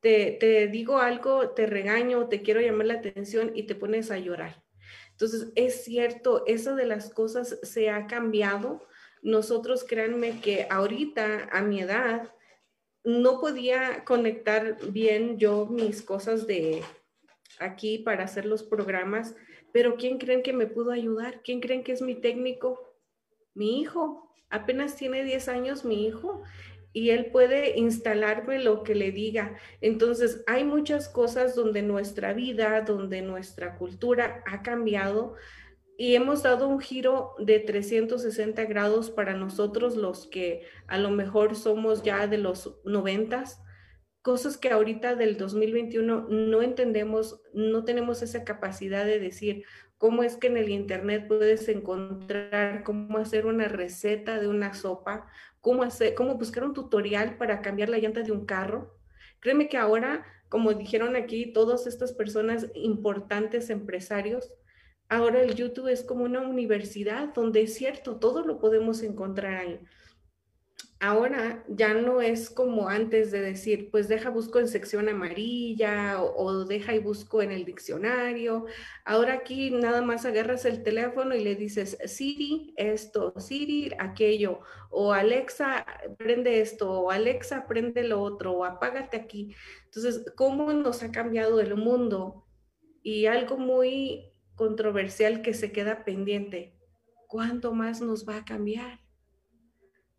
[0.00, 4.18] te, te, digo algo, te regaño, te quiero llamar la atención y te pones a
[4.18, 4.64] llorar.
[5.10, 8.80] Entonces, es cierto, eso de las cosas se ha cambiado.
[9.22, 12.32] Nosotros, créanme que ahorita, a mi edad,
[13.04, 16.82] no podía conectar bien yo mis cosas de
[17.58, 19.34] aquí para hacer los programas,
[19.72, 21.42] pero ¿quién creen que me pudo ayudar?
[21.42, 22.94] ¿Quién creen que es mi técnico?
[23.54, 24.34] Mi hijo.
[24.48, 26.42] Apenas tiene 10 años mi hijo
[26.92, 29.56] y él puede instalarme lo que le diga.
[29.80, 35.36] Entonces, hay muchas cosas donde nuestra vida, donde nuestra cultura ha cambiado
[36.00, 41.54] y hemos dado un giro de 360 grados para nosotros los que a lo mejor
[41.54, 43.62] somos ya de los noventas,
[44.22, 49.64] cosas que ahorita del 2021 no entendemos, no tenemos esa capacidad de decir,
[49.98, 55.26] cómo es que en el Internet puedes encontrar cómo hacer una receta de una sopa,
[55.60, 58.96] cómo, hacer, cómo buscar un tutorial para cambiar la llanta de un carro.
[59.40, 64.50] Créeme que ahora, como dijeron aquí todas estas personas importantes, empresarios,
[65.10, 69.80] ahora el YouTube es como una universidad donde es cierto, todo lo podemos encontrar ahí
[71.00, 76.44] ahora ya no es como antes de decir, pues deja busco en sección amarilla o,
[76.44, 78.66] o, deja y busco en el diccionario.
[79.04, 85.12] Ahora aquí nada más agarras el teléfono y le dices, Siri, esto, Siri, aquello, o
[85.12, 85.86] Alexa,
[86.18, 89.54] prende esto, o Alexa, prende lo otro, o apágate aquí.
[89.86, 92.46] Entonces, ¿cómo nos ha cambiado el mundo?
[93.02, 94.29] Y algo muy
[94.60, 96.76] controversial que se queda pendiente,
[97.28, 99.00] ¿cuánto más nos va a cambiar?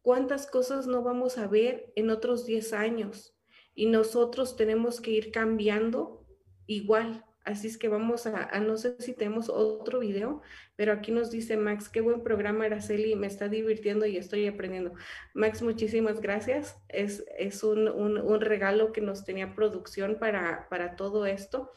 [0.02, 3.38] ¿Cuántas cosas no vamos a ver en otros 10 años?
[3.76, 6.26] Y nosotros tenemos que ir cambiando
[6.66, 7.24] igual.
[7.46, 10.42] Así es que vamos a, a, no sé si tenemos otro video,
[10.76, 14.94] pero aquí nos dice Max, qué buen programa Araceli, me está divirtiendo y estoy aprendiendo.
[15.36, 16.82] Max, muchísimas gracias.
[16.90, 21.72] Es, es un, un, un regalo que nos tenía producción para, para todo esto.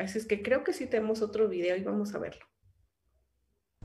[0.00, 2.46] Así es que creo que sí tenemos otro video y vamos a verlo.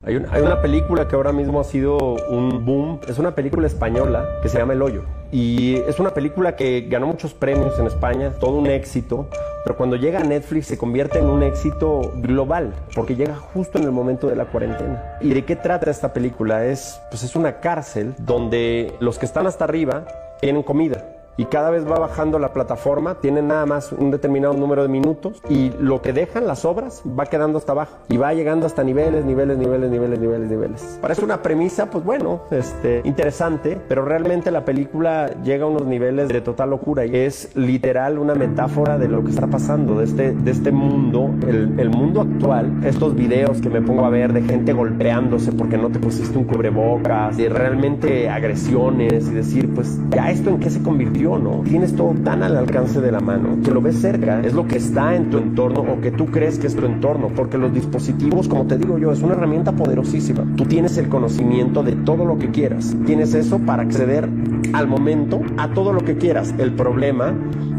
[0.02, 1.98] Hay, un, hay, una película que ahora mismo ha sido
[2.30, 5.04] un boom, es una película española que se llama El Hoyo.
[5.32, 9.28] Y es una película que ganó muchos premios en España, todo un éxito,
[9.66, 13.84] pero cuando llega a Netflix se convierte en un éxito global, porque llega justo en
[13.84, 15.18] el momento de la cuarentena.
[15.22, 16.66] ¿Y de qué trata esta película?
[16.66, 20.06] Es, pues es una cárcel donde los que están hasta arriba
[20.40, 24.84] tienen comida y cada vez va bajando la plataforma, tienen nada más un determinado número
[24.84, 28.66] de minutos y lo que dejan, las obras, va quedando hasta abajo y va llegando
[28.66, 31.00] hasta niveles, niveles, niveles, niveles, niveles, niveles.
[31.02, 36.30] Parece una premisa, pues bueno, este, interesante, pero realmente la película llega a unos niveles
[36.30, 40.32] de total locura y es literal una metáfora de lo que está pasando, de este,
[40.32, 44.42] de este mundo, el, el mundo actual, estos videos que me pongo a ver de
[44.42, 50.32] gente golpeándose porque no te pusiste un cubrebocas, de realmente agresiones y decir, pues ya
[50.32, 51.64] esto en qué se convirtió, ¿no?
[51.64, 54.78] Tienes todo tan al alcance de la mano, que lo ves cerca, es lo que
[54.78, 58.48] está en tu entorno o que tú crees que es tu entorno, porque los dispositivos,
[58.48, 60.46] como te digo yo, es una herramienta poderosísima.
[60.56, 64.30] Tú tienes el conocimiento de todo lo que quieras, tienes eso para acceder
[64.74, 66.54] al momento a todo lo que quieras.
[66.60, 67.34] El problema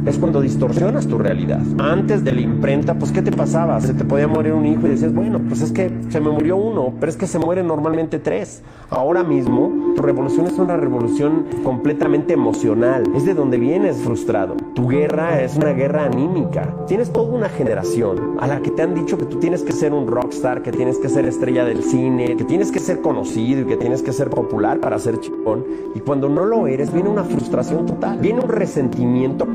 [0.06, 1.60] es cuando distorsionas tu realidad.
[1.78, 3.80] Antes de la imprenta, pues ¿qué te pasaba?
[3.80, 6.56] Se te podía morir un hijo y decías, bueno, pues es que se me murió
[6.56, 8.62] uno, pero es que se mueren normalmente tres.
[8.88, 13.02] Ahora mismo, tu revolución es una revolución completamente emocional.
[13.14, 14.54] Es de donde vienes frustrado.
[14.74, 16.76] Tu guerra es una guerra anímica.
[16.86, 19.92] Tienes toda una generación a la que te han dicho que tú tienes que ser
[19.92, 23.64] un rockstar, que tienes que ser estrella del cine, que tienes que ser conocido y
[23.64, 25.64] que tienes que ser popular para ser chingón.
[25.94, 28.18] Y cuando no lo eres, viene una frustración total.
[28.18, 29.46] Viene un resentimiento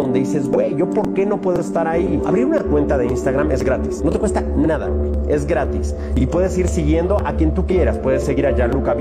[0.00, 2.20] donde dices, güey, ¿yo por qué no puedo estar ahí?
[2.24, 4.90] Abrir una cuenta de Instagram es gratis, no te cuesta nada,
[5.28, 5.94] es gratis.
[6.14, 7.98] Y puedes ir siguiendo a quien tú quieras.
[7.98, 8.94] Puedes seguir a Gianluca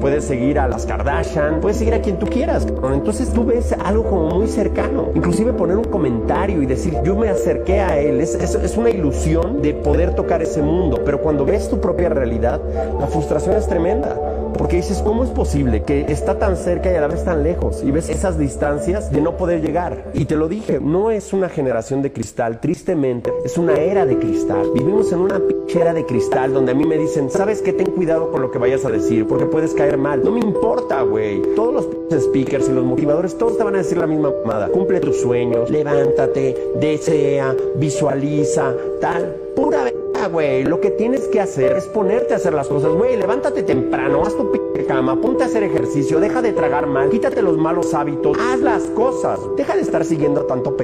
[0.00, 2.66] Puedes seguir a las Kardashian, puedes seguir a quien tú quieras.
[2.92, 5.10] Entonces tú ves algo como muy cercano.
[5.14, 8.20] Inclusive poner un comentario y decir, yo me acerqué a él.
[8.20, 11.00] Es, es una ilusión de poder tocar ese mundo.
[11.04, 12.60] Pero cuando ves tu propia realidad,
[13.00, 14.16] la frustración es tremenda.
[14.56, 17.82] Porque dices, ¿cómo es posible que está tan cerca y a la vez tan lejos?
[17.84, 20.10] Y ves esas distancias de no poder llegar.
[20.14, 24.18] Y te lo dije, no es una generación de cristal, tristemente, es una era de
[24.18, 24.70] cristal.
[24.74, 27.72] Vivimos en una pinchera de cristal donde a mí me dicen, ¿sabes qué?
[27.72, 30.22] Ten cuidado con lo que vayas a decir porque puedes caer mal.
[30.24, 31.42] No me importa, güey.
[31.54, 34.68] Todos los speakers y los motivadores, todos te van a decir la misma mamada.
[34.68, 39.36] Cumple tus sueños, levántate, desea, visualiza, tal.
[39.54, 39.90] Pura
[40.26, 40.64] güey.
[40.64, 43.16] Lo que tienes que hacer es ponerte a hacer las cosas, güey.
[43.16, 47.42] Levántate temprano, haz tu p cama, ponte a hacer ejercicio, deja de tragar mal, quítate
[47.42, 49.38] los malos hábitos, haz las cosas.
[49.56, 50.76] Deja de estar siguiendo tanto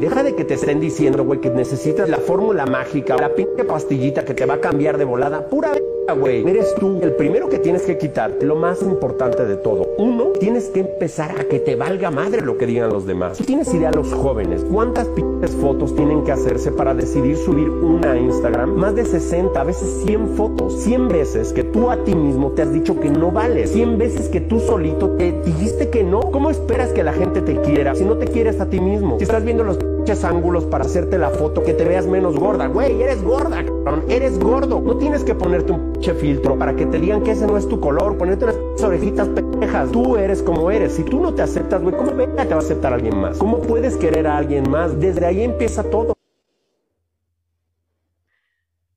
[0.00, 4.24] Deja de que te estén diciendo, güey, que necesitas la fórmula mágica, la pinche pastillita
[4.24, 5.48] que te va a cambiar de volada.
[5.48, 5.72] Pura
[6.14, 6.48] güey.
[6.48, 8.36] Eres tú el primero que tienes que quitar.
[8.42, 9.88] Lo más importante de todo.
[9.98, 13.38] Uno, tienes que empezar a que te valga madre lo que digan los demás.
[13.38, 14.64] Tienes idea los jóvenes.
[14.70, 18.74] ¿Cuántas pinches fotos tienen que hacerse para decidir subir una a Instagram?
[18.74, 20.74] Más de 60, a veces 100 fotos.
[20.82, 23.72] 100 veces que tú a ti mismo te has dicho que no vales.
[23.72, 26.20] 100 veces que tú solito te dijiste que no.
[26.20, 29.18] ¿Cómo esperas que la gente te quiera si no te quieres a ti mismo?
[29.18, 32.66] Si estás viendo los pinches ángulos para hacerte la foto que te veas menos gorda.
[32.66, 34.04] Güey, eres gorda, cabrón.
[34.08, 34.80] Eres gordo.
[34.80, 37.68] No tienes que ponerte un pinche filtro para que te digan que ese no es
[37.68, 38.16] tu color.
[38.16, 39.92] Ponerte unas orejitas pendejas.
[39.92, 40.94] Tú eres como eres.
[40.94, 43.38] Si tú no te aceptas, güey, ¿cómo venga te va a aceptar alguien más?
[43.38, 44.98] ¿Cómo puedes querer a alguien más?
[44.98, 46.14] Desde ahí empieza todo.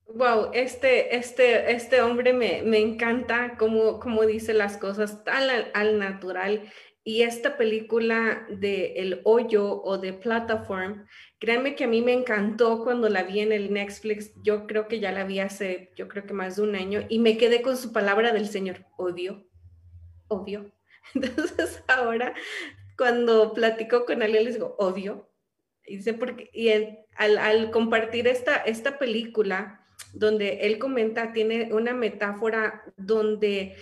[0.07, 5.71] Wow, este, este, este hombre me, me encanta cómo, cómo dice las cosas tan al,
[5.73, 6.61] al natural
[7.03, 11.07] y esta película de El Hoyo o de Platform,
[11.39, 14.31] créanme que a mí me encantó cuando la vi en el Netflix.
[14.43, 17.19] Yo creo que ya la vi hace, yo creo que más de un año y
[17.19, 19.47] me quedé con su palabra del Señor, odio,
[20.27, 20.71] odio.
[21.15, 22.35] Entonces ahora
[23.01, 25.27] cuando platico con alguien les digo, odio.
[25.87, 29.83] Y, dice, porque, y al, al compartir esta, esta película,
[30.13, 33.75] donde él comenta, tiene una metáfora donde,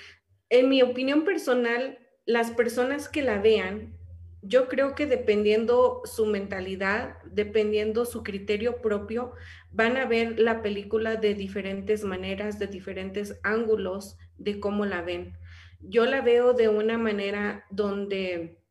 [0.49, 1.99] en mi opinión personal,
[2.29, 3.97] las personas que la vean,
[4.43, 9.33] yo creo que dependiendo su mentalidad, dependiendo su criterio propio,
[9.71, 15.33] van a ver la película de diferentes maneras, de diferentes ángulos de cómo la ven.
[15.79, 18.61] Yo la veo de una manera donde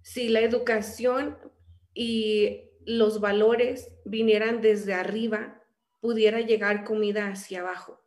[0.00, 1.36] si la educación
[1.92, 5.62] y los valores vinieran desde arriba,
[6.00, 8.02] pudiera llegar comida hacia abajo,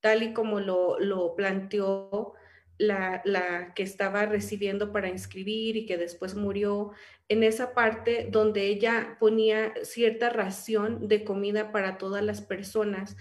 [0.00, 2.34] tal y como lo, lo planteó
[2.78, 6.92] la, que estaba recibiendo para inscribir y que después murió,
[7.28, 13.16] en esa parte donde ella ponía cierta ración de comida para todas las personas.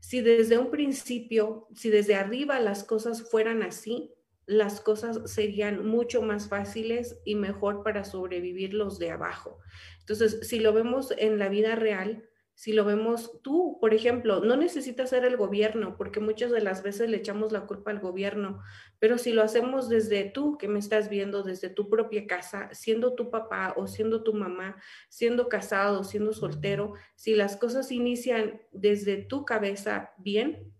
[0.00, 4.14] Si desde un principio, si desde arriba las cosas fueran así,
[4.46, 9.58] las cosas serían mucho más fáciles y mejor para sobrevivir los de abajo.
[10.00, 12.28] Entonces, si lo vemos en la vida real,
[12.58, 16.82] si lo vemos tú, por ejemplo, no necesitas ser el gobierno, porque muchas de las
[16.82, 18.60] veces le echamos la culpa al gobierno,
[18.98, 23.14] pero si lo hacemos desde tú, que me estás viendo, desde tu propia casa, siendo
[23.14, 24.74] tu papá o siendo tu mamá,
[25.08, 30.74] siendo casado, siendo soltero, si las cosas inician desde tu cabeza bien,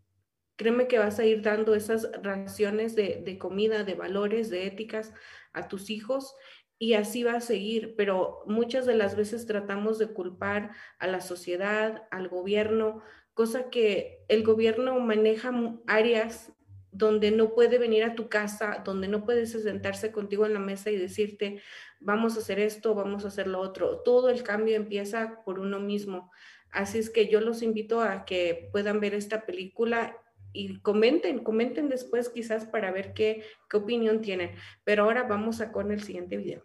[0.57, 5.15] créeme que vas a ir dando esas raciones de, de comida, de valores, de éticas
[5.53, 6.35] a tus hijos
[6.79, 11.21] y así va a seguir, pero muchas de las veces tratamos de culpar a la
[11.21, 13.03] sociedad, al gobierno,
[13.35, 15.53] cosa que el gobierno maneja
[15.87, 16.53] áreas
[16.91, 20.91] donde no puede venir a tu casa, donde no puedes sentarse contigo en la mesa
[20.91, 21.63] y decirte,
[22.01, 24.01] vamos a hacer esto, vamos a hacer lo otro.
[24.01, 26.31] Todo el cambio empieza por uno mismo.
[26.71, 30.17] Así es que yo los invito a que puedan ver esta película
[30.53, 34.55] y comenten, comenten después quizás para ver qué, qué opinión tienen.
[34.85, 36.65] Pero ahora vamos a con el siguiente video.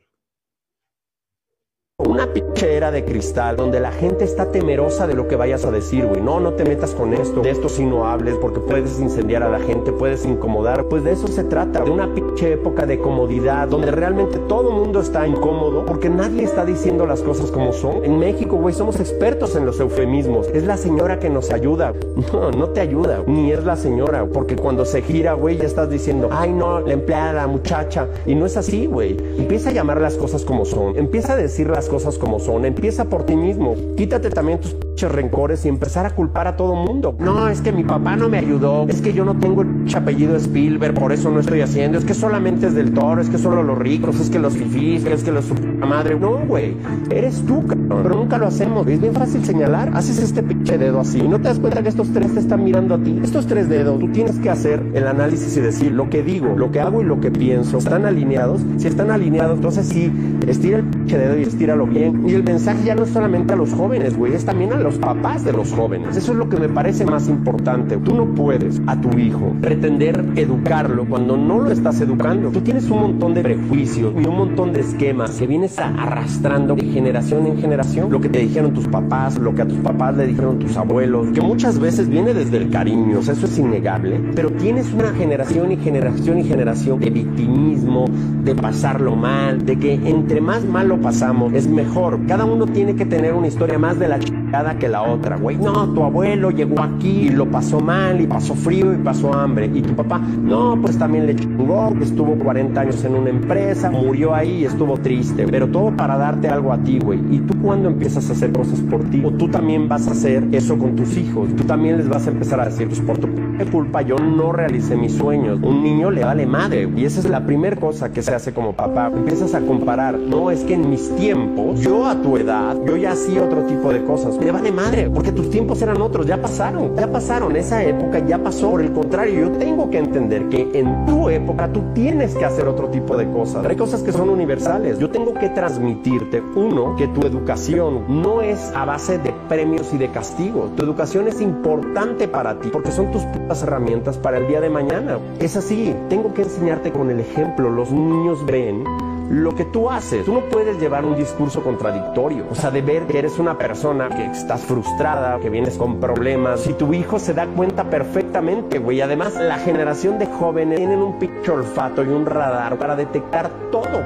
[2.13, 6.05] Una pichera de cristal donde la gente está temerosa de lo que vayas a decir,
[6.05, 6.21] güey.
[6.21, 7.41] No, no te metas con esto.
[7.41, 10.85] De esto sí no hables porque puedes incendiar a la gente, puedes incomodar.
[10.85, 11.83] Pues de eso se trata.
[11.83, 16.43] De una pinche época de comodidad donde realmente todo el mundo está incómodo porque nadie
[16.43, 18.05] está diciendo las cosas como son.
[18.05, 20.49] En México, güey, somos expertos en los eufemismos.
[20.49, 21.93] Es la señora que nos ayuda.
[22.33, 23.23] No, no te ayuda.
[23.27, 24.25] Ni es la señora.
[24.25, 28.07] Porque cuando se gira, güey, ya estás diciendo, ay, no, la empleada, la muchacha.
[28.25, 29.17] Y no es así, güey.
[29.37, 30.97] Empieza a llamar las cosas como son.
[30.97, 32.65] Empieza a decir las cosas como son.
[32.65, 33.75] Empieza por ti mismo.
[33.95, 34.75] Quítate también tus
[35.11, 37.15] rencores y empezar a culpar a todo mundo.
[37.19, 38.85] No, es que mi papá no me ayudó.
[38.87, 41.97] Es que yo no tengo el apellido Spielberg, por eso no estoy haciendo.
[41.97, 45.05] Es que solamente es del toro, es que solo los ricos, es que los fifís,
[45.05, 45.51] es que los
[45.85, 46.17] madre.
[46.19, 46.75] No, güey.
[47.09, 48.03] Eres tú, cabrón.
[48.03, 48.87] Pero nunca lo hacemos.
[48.87, 49.91] Es bien fácil señalar.
[49.93, 51.19] Haces este pinche dedo así.
[51.19, 53.19] Y no te das cuenta que estos tres te están mirando a ti.
[53.23, 56.71] Estos tres dedos, tú tienes que hacer el análisis y decir lo que digo, lo
[56.71, 57.77] que hago y lo que pienso.
[57.77, 58.61] ¿Están alineados?
[58.77, 60.11] Si están alineados, entonces sí,
[60.47, 62.27] estira el pinche dedo y estíralo bien.
[62.27, 64.97] Y el mensaje ya no es solamente a los jóvenes, güey, es también a los
[64.97, 66.15] papás de los jóvenes.
[66.15, 67.97] Eso es lo que me parece más importante.
[67.97, 72.51] Tú no puedes a tu hijo pretender educarlo cuando no lo estás educando.
[72.51, 76.83] Tú tienes un montón de prejuicios y un montón de esquemas que vienes arrastrando de
[76.83, 78.11] generación en generación.
[78.11, 81.29] Lo que te dijeron tus papás, lo que a tus papás le dijeron tus abuelos,
[81.33, 84.21] que muchas veces viene desde el cariño, eso es innegable.
[84.35, 88.05] Pero tienes una generación y generación y generación de victimismo,
[88.43, 92.19] de pasarlo mal, de que entre más mal lo pasamos es mejor.
[92.27, 94.19] Cada uno tiene que tener una historia más de la
[94.53, 95.57] chingada que la otra, güey.
[95.57, 99.65] No, tu abuelo llegó aquí y lo pasó mal y pasó frío y pasó hambre.
[99.73, 104.35] Y tu papá, no, pues también le chingó, estuvo 40 años en una empresa, murió
[104.35, 105.47] ahí y estuvo triste.
[105.49, 107.19] Pero todo para darte algo a ti, güey.
[107.31, 110.47] Y tú cuando empiezas a hacer cosas por ti, o tú también vas a hacer
[110.51, 113.27] eso con tus hijos, tú también les vas a empezar a decir, pues por tu
[113.71, 115.59] culpa yo no realicé mis sueños.
[115.61, 116.89] Un niño le vale madre.
[116.95, 119.11] Y esa es la primera cosa que se hace como papá.
[119.13, 120.17] Empiezas a comparar.
[120.17, 123.91] No, es que en mis tiempos, yo a tu edad, yo ya hacía otro tipo
[123.91, 124.37] de cosas.
[124.37, 127.55] Me vale madre, porque tus tiempos eran otros, ya pasaron, ya pasaron.
[127.55, 128.71] Esa época ya pasó.
[128.71, 132.67] Por el contrario, yo tengo que entender que en tu época tú tienes que hacer
[132.67, 133.65] otro tipo de cosas.
[133.65, 134.99] Hay cosas que son universales.
[134.99, 139.97] Yo tengo que transmitirte, uno, que tu educación no es a base de premios y
[139.97, 140.75] de castigos.
[140.75, 145.19] Tu educación es importante para ti porque son tus herramientas para el día de mañana.
[145.39, 147.69] Es así, tengo que enseñarte con el ejemplo.
[147.69, 148.83] Los niños ven
[149.29, 150.25] lo que tú haces.
[150.25, 152.45] Tú no puedes llevar un discurso contradictorio.
[152.51, 156.61] O sea, de ver que eres una persona que estás frustrada, que vienes con problemas.
[156.61, 159.01] Si tu hijo se da cuenta perfectamente, güey.
[159.01, 164.03] Además, la generación de jóvenes tienen un pinche olfato y un radar para detectar todo.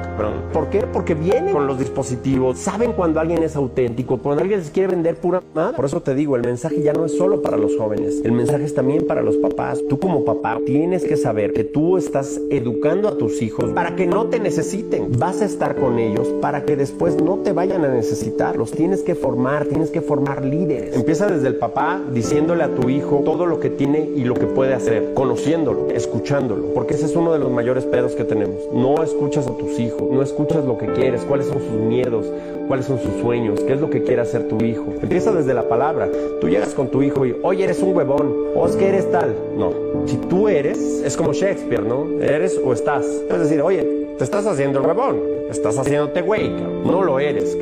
[0.54, 0.82] ¿Por qué?
[0.82, 5.16] Porque vienen con los dispositivos, saben cuando alguien es auténtico, cuando alguien les quiere vender
[5.18, 5.42] pura.
[5.76, 8.22] Por eso te digo, el mensaje ya no es solo para los jóvenes.
[8.24, 9.82] El mensaje es también para los papás.
[9.90, 14.08] Tú como papá tienes que saber que tú estás educando a tus hijos para que
[14.08, 17.90] no te necesiten vas a estar con ellos para que después no te vayan a
[17.90, 18.56] necesitar.
[18.58, 20.96] Los tienes que formar, tienes que formar líderes.
[20.96, 24.46] Empieza desde el papá diciéndole a tu hijo todo lo que tiene y lo que
[24.46, 28.58] puede hacer, conociéndolo, escuchándolo, porque ese es uno de los mayores pedos que tenemos.
[28.74, 32.26] No escuchas a tus hijos, no escuchas lo que quieres, cuáles son sus miedos,
[32.68, 34.86] cuáles son sus sueños, qué es lo que quiere hacer tu hijo.
[35.02, 36.10] Empieza desde la palabra.
[36.42, 39.36] Tú llegas con tu hijo y, oye, eres un huevón, o es que eres tal.
[39.58, 39.72] No,
[40.06, 42.22] si tú eres, es como Shakespeare, ¿no?
[42.22, 43.06] Eres o estás.
[43.06, 47.58] Es decir, oye, te estás haciendo el huevón, estás haciéndote güey, no lo eres,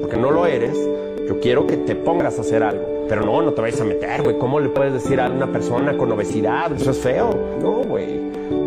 [0.00, 0.78] porque no lo eres,
[1.26, 3.00] yo quiero que te pongas a hacer algo.
[3.08, 4.38] Pero no, no te vayas a meter, güey.
[4.38, 6.72] ¿Cómo le puedes decir a una persona con obesidad?
[6.72, 7.30] Eso es feo.
[7.60, 8.20] No, güey.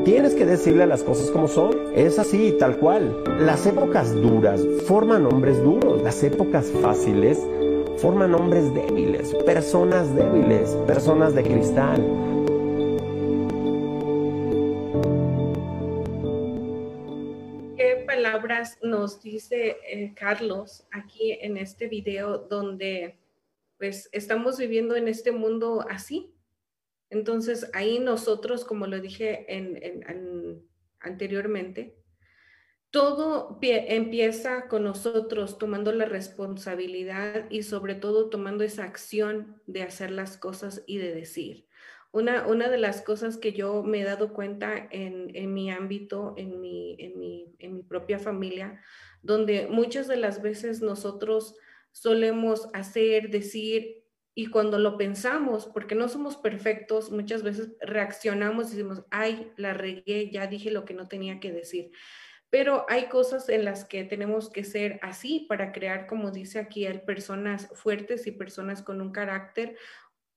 [0.04, 1.74] Tienes que decirle las cosas como son.
[1.96, 3.24] Es así, tal cual.
[3.40, 6.02] Las épocas duras forman hombres duros.
[6.04, 7.40] Las épocas fáciles
[7.98, 12.04] forman hombres débiles, personas débiles, personas de cristal.
[18.82, 23.20] Nos dice eh, Carlos aquí en este video donde
[23.78, 26.34] pues estamos viviendo en este mundo así.
[27.10, 29.46] Entonces ahí nosotros, como lo dije
[31.00, 31.96] anteriormente,
[32.94, 40.12] todo empieza con nosotros tomando la responsabilidad y sobre todo tomando esa acción de hacer
[40.12, 41.68] las cosas y de decir.
[42.14, 46.36] Una, una de las cosas que yo me he dado cuenta en, en mi ámbito,
[46.38, 48.80] en mi, en, mi, en mi propia familia,
[49.24, 51.56] donde muchas de las veces nosotros
[51.92, 54.04] solemos hacer, decir,
[54.36, 59.74] y cuando lo pensamos, porque no somos perfectos, muchas veces reaccionamos y decimos, ay, la
[59.74, 61.92] regué, ya dije lo que no tenía que decir.
[62.50, 66.88] Pero hay cosas en las que tenemos que ser así para crear, como dice aquí,
[67.06, 69.76] personas fuertes y personas con un carácter.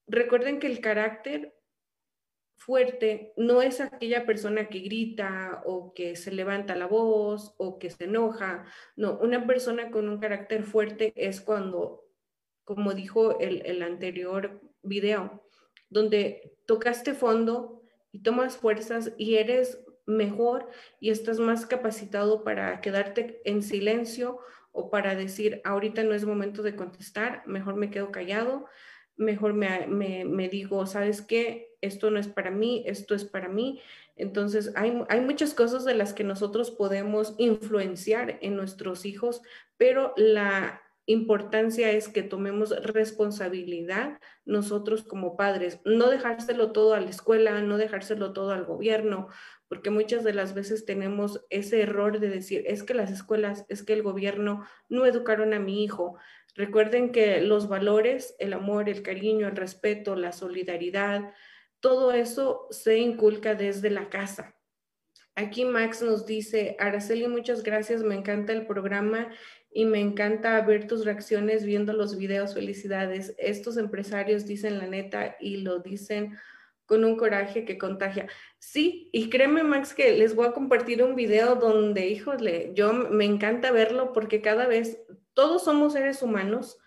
[0.06, 1.55] Recuerden que el carácter
[2.56, 7.90] fuerte no es aquella persona que grita o que se levanta la voz o que
[7.90, 8.64] se enoja.
[8.96, 12.04] No, una persona con un carácter fuerte es cuando,
[12.64, 15.44] como dijo el, el anterior video,
[15.88, 20.68] donde tocaste fondo y tomas fuerzas y eres mejor
[21.00, 24.38] y estás más capacitado para quedarte en silencio
[24.72, 28.66] o para decir, ahorita no es momento de contestar, mejor me quedo callado,
[29.16, 31.75] mejor me, me, digo, ¿sabes qué?
[31.86, 33.80] Esto no es para mí, esto es para mí.
[34.16, 39.42] Entonces, hay, hay muchas cosas de las que nosotros podemos influenciar en nuestros hijos,
[39.76, 47.10] pero la importancia es que tomemos responsabilidad nosotros como padres, no dejárselo todo a la
[47.10, 49.28] escuela, no dejárselo todo al gobierno,
[49.68, 53.84] porque muchas de las veces tenemos ese error de decir, es que las escuelas, es
[53.84, 56.16] que el gobierno no educaron a mi hijo.
[56.54, 61.32] Recuerden que los valores, el amor, el cariño, el respeto, la solidaridad,
[61.80, 64.54] todo eso se inculca desde la casa.
[65.34, 69.28] Aquí Max nos dice, Araceli, muchas gracias, me encanta el programa
[69.70, 73.34] y me encanta ver tus reacciones viendo los videos, felicidades.
[73.36, 76.38] Estos empresarios dicen la neta y lo dicen
[76.86, 78.28] con un coraje que contagia.
[78.58, 83.26] Sí, y créeme Max que les voy a compartir un video donde, híjole, yo me
[83.26, 85.02] encanta verlo porque cada vez
[85.34, 86.78] todos somos seres humanos,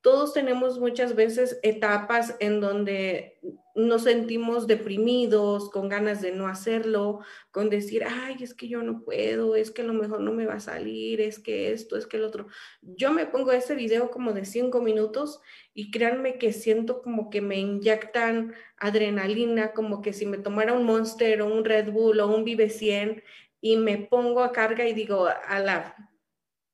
[0.00, 3.38] todos tenemos muchas veces etapas en donde
[3.74, 7.20] nos sentimos deprimidos, con ganas de no hacerlo,
[7.52, 10.54] con decir, ay, es que yo no puedo, es que lo mejor no me va
[10.54, 12.48] a salir, es que esto, es que el otro.
[12.82, 15.40] Yo me pongo ese video como de cinco minutos
[15.74, 20.84] y créanme que siento como que me inyectan adrenalina, como que si me tomara un
[20.84, 23.22] Monster o un Red Bull o un Vive 100
[23.60, 25.94] y me pongo a carga y digo, a la,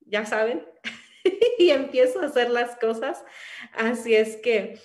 [0.06, 0.64] ya saben,
[1.58, 3.24] y empiezo a hacer las cosas.
[3.72, 4.78] Así es que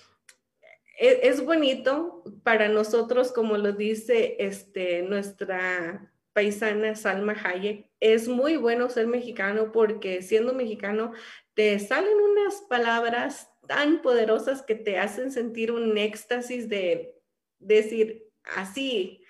[0.98, 8.57] e, es, bonito para nosotros, como lo dice este, nuestra paisana Salma Hayek, es muy
[8.57, 11.11] bueno ser mexicano porque siendo mexicano
[11.53, 17.16] te salen unas palabras tan poderosas que te hacen sentir un éxtasis de
[17.60, 19.24] decir así,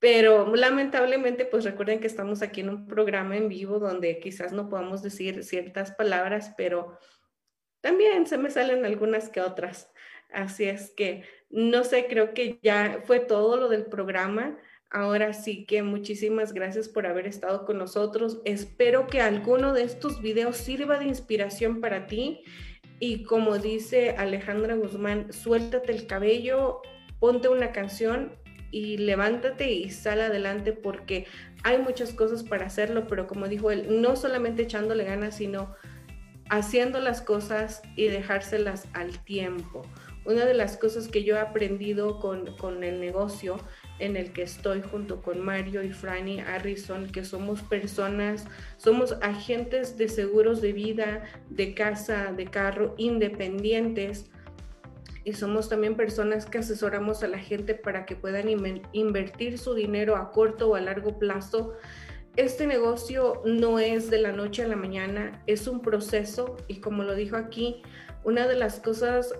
[0.00, 4.68] pero lamentablemente, pues recuerden que estamos aquí en un programa en vivo donde quizás no
[4.68, 6.98] podamos decir ciertas palabras, pero
[7.80, 9.90] también se me salen algunas que otras.
[10.30, 14.58] Así es que, no sé, creo que ya fue todo lo del programa.
[14.90, 18.40] Ahora sí que muchísimas gracias por haber estado con nosotros.
[18.44, 22.42] Espero que alguno de estos videos sirva de inspiración para ti.
[23.00, 26.82] Y como dice Alejandra Guzmán, suéltate el cabello,
[27.20, 28.36] ponte una canción
[28.70, 31.26] y levántate y sal adelante porque
[31.64, 35.74] hay muchas cosas para hacerlo, pero como dijo él, no solamente echándole ganas, sino
[36.50, 39.82] haciendo las cosas y dejárselas al tiempo.
[40.24, 43.56] Una de las cosas que yo he aprendido con, con el negocio
[43.98, 48.46] en el que estoy junto con Mario y Franny Harrison, que somos personas,
[48.76, 54.30] somos agentes de seguros de vida, de casa, de carro, independientes,
[55.28, 58.48] y somos también personas que asesoramos a la gente para que puedan
[58.92, 61.74] invertir su dinero a corto o a largo plazo.
[62.36, 67.02] Este negocio no es de la noche a la mañana, es un proceso y como
[67.02, 67.82] lo dijo aquí,
[68.24, 69.34] una de las cosas,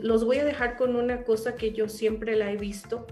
[0.00, 3.06] los voy a dejar con una cosa que yo siempre la he visto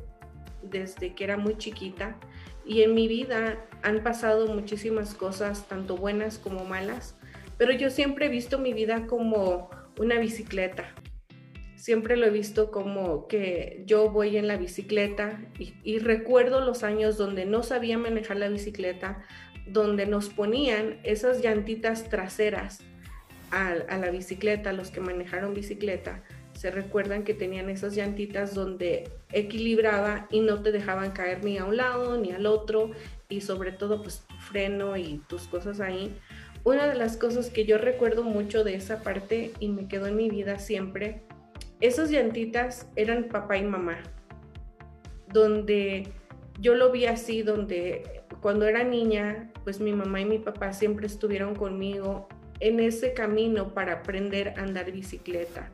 [0.62, 2.16] desde que era muy chiquita
[2.64, 7.14] y en mi vida han pasado muchísimas cosas, tanto buenas como malas,
[7.58, 9.68] pero yo siempre he visto mi vida como
[9.98, 10.94] una bicicleta
[11.86, 17.16] siempre lo he visto como que yo voy en la bicicleta y, recuerdo los años
[17.16, 19.22] donde no sabía manejar la bicicleta,
[19.68, 22.80] donde nos ponían esas llantitas traseras
[23.52, 29.08] a, a, la bicicleta, los que manejaron bicicleta, se recuerdan que tenían esas llantitas donde
[29.30, 32.90] equilibraba y no te dejaban caer ni a un lado ni al otro
[33.28, 36.12] y sobre todo pues freno y tus cosas ahí.
[36.64, 40.16] Una de las cosas que yo recuerdo mucho de esa parte y me quedó en
[40.16, 41.22] mi vida siempre
[41.80, 43.98] esas llantitas eran papá y mamá,
[45.32, 46.08] donde
[46.60, 51.06] yo lo vi así, donde cuando era niña, pues mi mamá y mi papá siempre
[51.06, 52.28] estuvieron conmigo
[52.60, 55.70] en ese camino para aprender a andar bicicleta.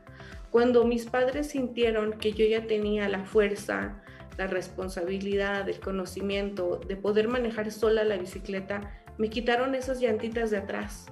[0.49, 4.01] Cuando mis padres sintieron que yo ya tenía la fuerza,
[4.37, 10.57] la responsabilidad, el conocimiento de poder manejar sola la bicicleta, me quitaron esas llantitas de
[10.57, 11.05] atrás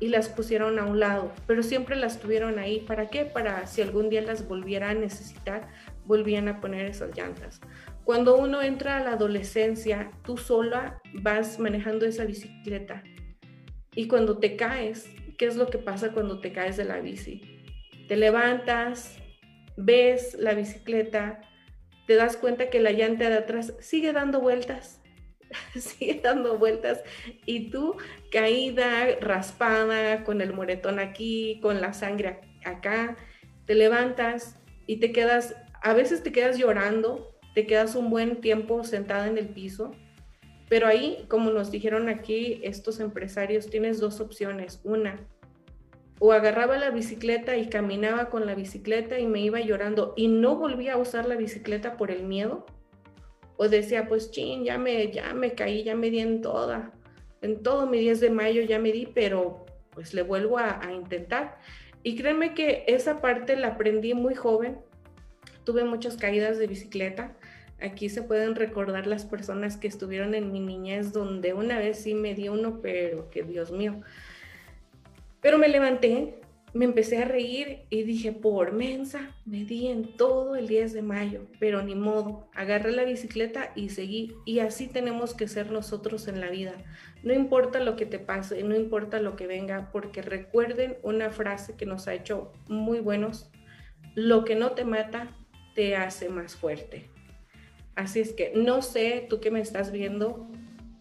[0.00, 2.80] y las pusieron a un lado, pero siempre las tuvieron ahí.
[2.80, 3.24] ¿Para qué?
[3.24, 5.68] Para si algún día las volviera a necesitar,
[6.04, 7.60] volvían a poner esas llantas.
[8.04, 13.02] Cuando uno entra a la adolescencia, tú sola vas manejando esa bicicleta.
[13.94, 17.42] Y cuando te caes, ¿qué es lo que pasa cuando te caes de la bici?
[18.06, 19.18] Te levantas,
[19.76, 21.40] ves la bicicleta,
[22.06, 25.02] te das cuenta que la llanta de atrás sigue dando vueltas
[25.74, 27.02] sigue dando vueltas
[27.46, 27.96] y tú
[28.30, 33.16] caída, raspada, con el moretón aquí, con la sangre acá,
[33.66, 38.84] te levantas y te quedas, a veces te quedas llorando, te quedas un buen tiempo
[38.84, 39.92] sentada en el piso,
[40.68, 44.80] pero ahí, como nos dijeron aquí estos empresarios, tienes dos opciones.
[44.84, 45.26] Una,
[46.18, 50.56] o agarraba la bicicleta y caminaba con la bicicleta y me iba llorando y no
[50.56, 52.66] volvía a usar la bicicleta por el miedo,
[53.58, 56.92] o decía, pues chin, ya me, ya me caí, ya me di en toda,
[57.42, 60.92] en todo mi 10 de mayo ya me di, pero pues le vuelvo a, a
[60.92, 61.58] intentar.
[62.04, 64.78] Y créeme que esa parte la aprendí muy joven,
[65.64, 67.36] tuve muchas caídas de bicicleta,
[67.80, 72.14] aquí se pueden recordar las personas que estuvieron en mi niñez, donde una vez sí
[72.14, 74.00] me di uno, pero que Dios mío.
[75.40, 76.40] Pero me levanté,
[76.74, 81.02] me empecé a reír y dije, por mensa, me di en todo el 10 de
[81.02, 84.34] mayo, pero ni modo, agarré la bicicleta y seguí.
[84.44, 86.74] Y así tenemos que ser nosotros en la vida.
[87.22, 91.76] No importa lo que te pase, no importa lo que venga, porque recuerden una frase
[91.76, 93.50] que nos ha hecho muy buenos,
[94.14, 95.36] lo que no te mata
[95.74, 97.10] te hace más fuerte.
[97.94, 100.48] Así es que no sé, tú que me estás viendo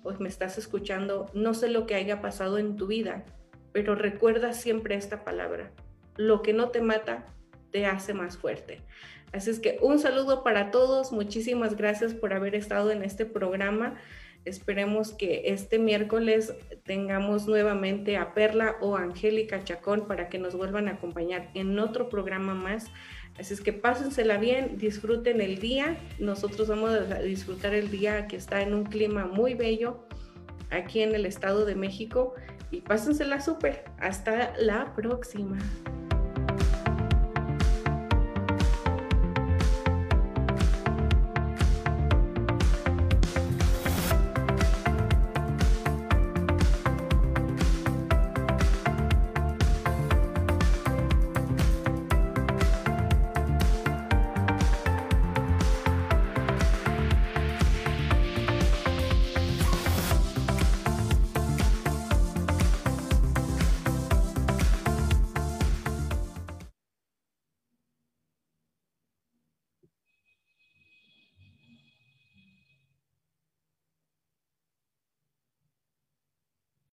[0.04, 3.26] o me estás escuchando, no sé lo que haya pasado en tu vida,
[3.78, 5.70] pero recuerda siempre esta palabra.
[6.16, 7.28] Lo que no te mata
[7.70, 8.82] te hace más fuerte.
[9.34, 11.12] Así es que un saludo para todos.
[11.12, 13.94] Muchísimas gracias por haber estado en este programa.
[14.46, 16.56] Esperemos que este miércoles
[16.86, 22.10] tengamos nuevamente a Perla o Angélica Chacón para que nos vuelvan a acompañar en otro
[22.10, 22.88] programa más.
[23.40, 26.00] Así es que pásensela bien, disfruten el día.
[26.18, 30.08] Nosotros vamos a disfrutar el día que está en un clima muy bello
[30.72, 32.34] aquí en el Estado de México
[32.72, 33.86] y pásensela súper.
[34.00, 35.58] Hasta la próxima.